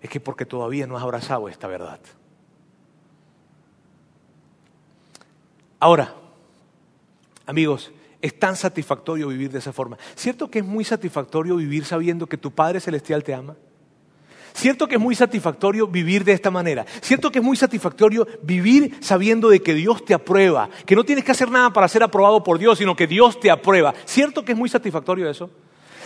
[0.00, 2.00] es que porque todavía no has abrazado esta verdad.
[5.80, 6.14] Ahora,
[7.46, 7.92] amigos,
[8.22, 9.98] es tan satisfactorio vivir de esa forma.
[10.14, 13.54] ¿Cierto que es muy satisfactorio vivir sabiendo que tu Padre Celestial te ama?
[14.54, 16.86] Cierto que es muy satisfactorio vivir de esta manera.
[17.02, 21.24] Cierto que es muy satisfactorio vivir sabiendo de que Dios te aprueba, que no tienes
[21.24, 23.92] que hacer nada para ser aprobado por Dios, sino que Dios te aprueba.
[24.04, 25.50] Cierto que es muy satisfactorio eso.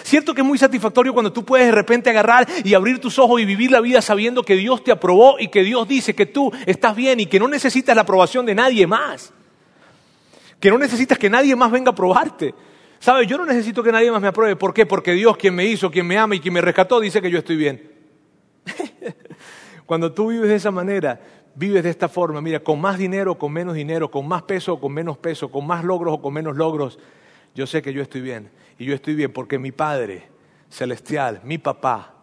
[0.03, 3.39] Cierto que es muy satisfactorio cuando tú puedes de repente agarrar y abrir tus ojos
[3.39, 6.51] y vivir la vida sabiendo que Dios te aprobó y que Dios dice que tú
[6.65, 9.31] estás bien y que no necesitas la aprobación de nadie más.
[10.59, 12.55] Que no necesitas que nadie más venga a aprobarte.
[12.99, 13.29] ¿Sabes?
[13.29, 14.57] Yo no necesito que nadie más me apruebe.
[14.57, 14.87] ¿Por qué?
[14.87, 17.41] Porque Dios, quien me hizo, quien me ama y quien me rescató, dice que yo
[17.41, 17.98] estoy bien.
[19.87, 21.21] Cuando tú vives de esa manera,
[21.55, 24.75] vives de esta forma, mira, con más dinero o con menos dinero, con más peso
[24.75, 26.99] o con menos peso, con más logros o con menos logros,
[27.55, 28.51] yo sé que yo estoy bien.
[28.79, 30.29] Y yo estoy bien porque mi Padre
[30.71, 32.15] celestial, mi papá,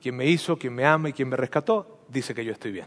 [0.00, 2.86] quien me hizo, quien me ama y quien me rescató, dice que yo estoy bien.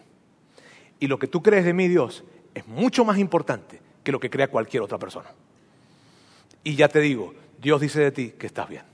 [1.00, 2.24] Y lo que tú crees de mí, Dios,
[2.54, 5.30] es mucho más importante que lo que crea cualquier otra persona.
[6.64, 8.91] Y ya te digo, Dios dice de ti que estás bien.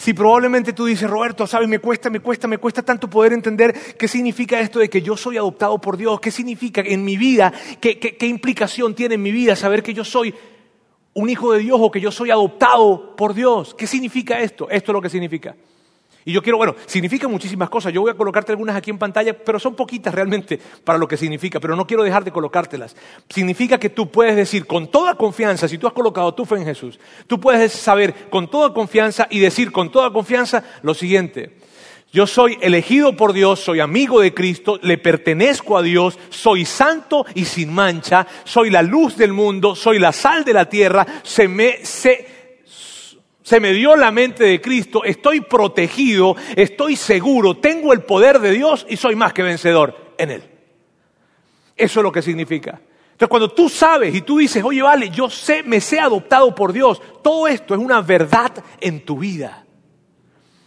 [0.00, 3.74] Si probablemente tú dices, Roberto, sabes, me cuesta, me cuesta, me cuesta tanto poder entender
[3.98, 7.52] qué significa esto de que yo soy adoptado por Dios, qué significa en mi vida,
[7.82, 10.34] qué, qué implicación tiene en mi vida saber que yo soy
[11.12, 13.74] un hijo de Dios o que yo soy adoptado por Dios.
[13.74, 14.70] ¿Qué significa esto?
[14.70, 15.54] Esto es lo que significa.
[16.24, 17.92] Y yo quiero, bueno, significa muchísimas cosas.
[17.92, 21.16] Yo voy a colocarte algunas aquí en pantalla, pero son poquitas realmente para lo que
[21.16, 22.94] significa, pero no quiero dejar de colocártelas.
[23.28, 26.64] Significa que tú puedes decir con toda confianza, si tú has colocado tu fe en
[26.64, 31.56] Jesús, tú puedes saber con toda confianza y decir con toda confianza lo siguiente.
[32.12, 37.24] Yo soy elegido por Dios, soy amigo de Cristo, le pertenezco a Dios, soy santo
[37.34, 41.46] y sin mancha, soy la luz del mundo, soy la sal de la tierra, se
[41.46, 42.39] me, se,
[43.50, 48.52] se me dio la mente de Cristo, estoy protegido, estoy seguro, tengo el poder de
[48.52, 50.44] Dios y soy más que vencedor en Él.
[51.76, 52.80] Eso es lo que significa.
[53.10, 56.72] Entonces cuando tú sabes y tú dices, oye, vale, yo sé, me sé adoptado por
[56.72, 59.66] Dios, todo esto es una verdad en tu vida.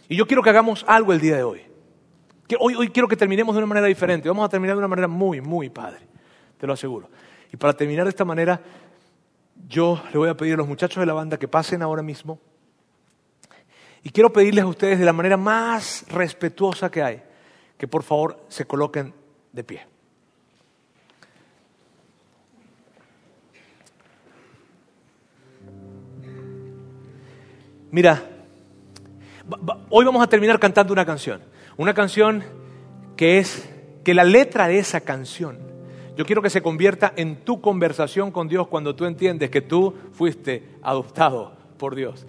[0.09, 1.61] Y yo quiero que hagamos algo el día de hoy.
[2.49, 4.27] Que hoy, hoy quiero que terminemos de una manera diferente.
[4.27, 6.01] Vamos a terminar de una manera muy, muy padre,
[6.57, 7.09] te lo aseguro.
[7.49, 8.59] Y para terminar de esta manera,
[9.69, 12.41] yo le voy a pedir a los muchachos de la banda que pasen ahora mismo.
[14.03, 17.23] Y quiero pedirles a ustedes de la manera más respetuosa que hay,
[17.77, 19.13] que por favor se coloquen
[19.53, 19.87] de pie.
[27.91, 28.23] Mira,
[29.89, 31.41] hoy vamos a terminar cantando una canción,
[31.77, 32.43] una canción
[33.15, 33.69] que es
[34.03, 35.59] que la letra de esa canción,
[36.17, 39.93] yo quiero que se convierta en tu conversación con Dios cuando tú entiendes que tú
[40.11, 42.25] fuiste adoptado por Dios.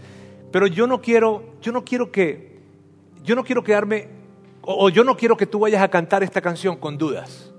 [0.55, 2.61] Pero yo no quiero, yo no quiero que,
[3.25, 4.07] yo no quiero quedarme,
[4.63, 7.53] o, yo no quiero que tú vayas a cantar esta canción con dudas.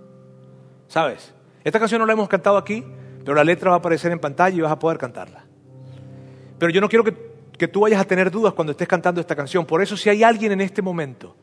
[0.87, 1.33] ¿Sabes?
[1.65, 2.85] Esta canción no la hemos cantado aquí,
[3.25, 5.43] pero la letra va a aparecer en pantalla y vas a poder cantarla.
[6.57, 7.13] Pero yo no quiero que,
[7.57, 9.65] que tú vayas a tener dudas cuando estés cantando esta canción.
[9.65, 11.35] Por eso si hay alguien en este momento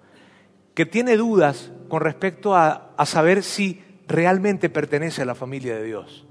[0.73, 5.85] que tiene dudas con respecto a, a saber si realmente pertenece a la familia de
[5.85, 6.27] Dios.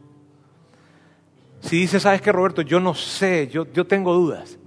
[1.59, 2.63] Si dice, ¿sabes qué, Roberto?
[2.63, 4.57] Yo no sé, yo, yo tengo dudas.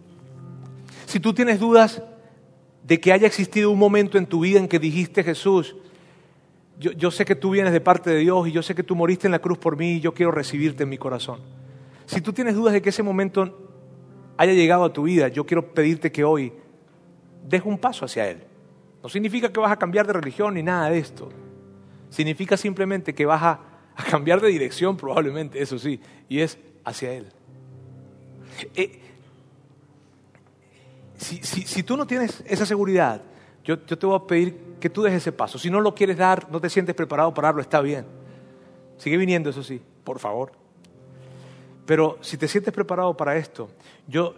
[1.14, 2.02] Si tú tienes dudas
[2.82, 5.76] de que haya existido un momento en tu vida en que dijiste, Jesús,
[6.76, 9.28] yo, sé que tú vienes de parte de Dios y yo sé que tú moriste
[9.28, 11.38] en la cruz por mí y yo quiero recibirte en mi corazón.
[12.06, 13.56] Si tú tienes dudas de que ese momento
[14.36, 16.52] haya llegado a tu vida, yo quiero pedirte que hoy
[17.48, 18.38] deje un paso hacia Él.
[19.00, 21.30] No significa que vas a cambiar de religión ni nada de esto.
[22.10, 23.60] Significa simplemente que vas a,
[24.10, 27.28] cambiar de dirección probablemente, eso sí, y es hacia Él.
[28.74, 29.03] Eh,
[31.24, 33.22] si, tú no tienes esa seguridad,
[33.64, 35.58] yo, te voy a pedir que tú dejes ese paso.
[35.58, 38.04] Si no lo quieres dar, no te sientes preparado para darlo, está bien.
[38.98, 40.52] Sigue viniendo, eso sí, por favor.
[41.86, 43.70] Pero si te sientes preparado para esto,
[44.06, 44.34] yo,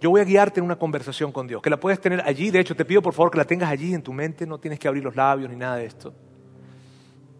[0.00, 2.50] yo voy a guiarte en una conversación con Dios, que la puedes tener allí.
[2.50, 4.78] De hecho, te pido por favor que la tengas allí en tu mente, no tienes
[4.78, 6.14] que abrir los labios ni nada de esto.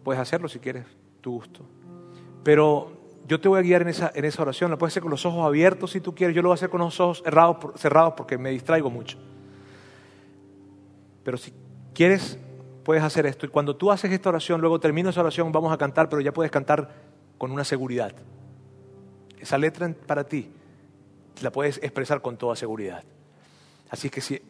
[0.03, 0.85] Puedes hacerlo si quieres,
[1.21, 1.61] tu gusto.
[2.43, 4.69] Pero yo te voy a guiar en esa, en esa oración.
[4.69, 6.35] La puedes hacer con los ojos abiertos si tú quieres.
[6.35, 9.17] Yo lo voy a hacer con los ojos cerrados, cerrados porque me distraigo mucho.
[11.23, 11.51] Pero si
[11.93, 12.37] quieres,
[12.83, 13.45] puedes hacer esto.
[13.47, 16.31] Y cuando tú haces esta oración, luego termino esa oración, vamos a cantar, pero ya
[16.31, 16.89] puedes cantar
[17.37, 18.13] con una seguridad.
[19.39, 20.51] Esa letra para ti
[21.41, 23.03] la puedes expresar con toda seguridad.
[23.89, 24.41] Así que si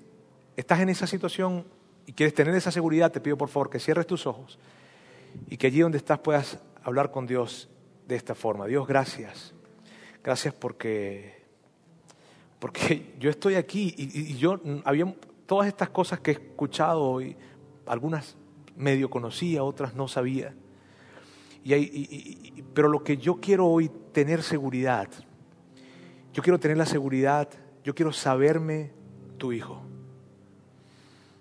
[0.56, 1.66] estás en esa situación
[2.06, 4.60] y quieres tener esa seguridad, te pido por favor que cierres tus ojos
[5.48, 7.70] y que allí donde estás puedas hablar con Dios
[8.08, 8.68] de esta forma.
[8.68, 9.54] Dios, gracias.
[10.24, 11.44] Gracias porque,
[12.60, 15.14] porque yo estoy aquí y, yo había
[15.46, 17.36] todas estas cosas que he escuchado y
[17.86, 18.36] algunas
[18.76, 20.54] medio conocía, otras no sabía.
[21.64, 25.10] Y pero lo que yo quiero hoy tener seguridad,
[26.34, 27.50] yo quiero tener la seguridad,
[27.84, 28.92] yo quiero saberme
[29.38, 29.82] tu hijo.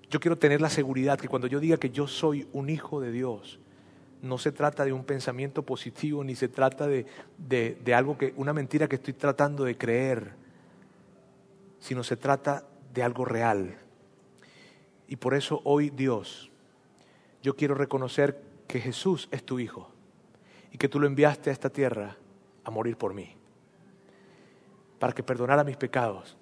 [0.09, 3.11] Yo quiero tener la seguridad que cuando yo diga que yo soy un hijo de
[3.11, 3.59] Dios,
[4.25, 7.07] no se trata de un pensamiento positivo, ni se trata de,
[7.37, 10.33] de, algo que, una mentira que estoy tratando de creer,
[11.79, 13.77] sino se trata de algo real.
[15.07, 16.51] Y por eso hoy Dios,
[17.43, 19.91] yo quiero reconocer que Jesús es tu Hijo
[20.72, 22.16] y que tú lo enviaste a esta tierra
[22.64, 23.37] a morir por mí,
[24.99, 26.39] para que perdonara mis pecados,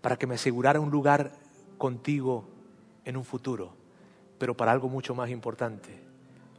[0.00, 1.32] para que me asegurara un lugar
[1.78, 2.44] contigo
[3.04, 3.74] en un futuro,
[4.38, 6.07] pero para algo mucho más importante,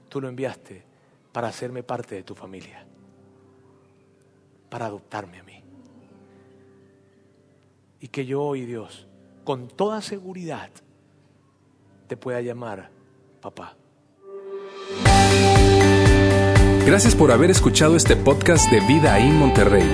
[0.10, 0.84] tú lo enviaste
[1.32, 2.86] para hacerme parte de tu familia,
[4.70, 5.64] para adoptarme a mí.
[8.02, 9.08] Y que yo hoy, Dios,
[9.44, 10.70] con toda seguridad,
[12.08, 12.90] te pueda llamar
[13.42, 13.76] papá.
[16.86, 19.88] Gracias por haber escuchado este podcast de Vida en Monterrey.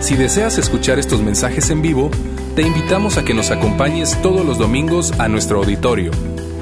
[0.00, 2.10] Si deseas escuchar estos mensajes en vivo,
[2.54, 6.12] te invitamos a que nos acompañes todos los domingos a nuestro auditorio.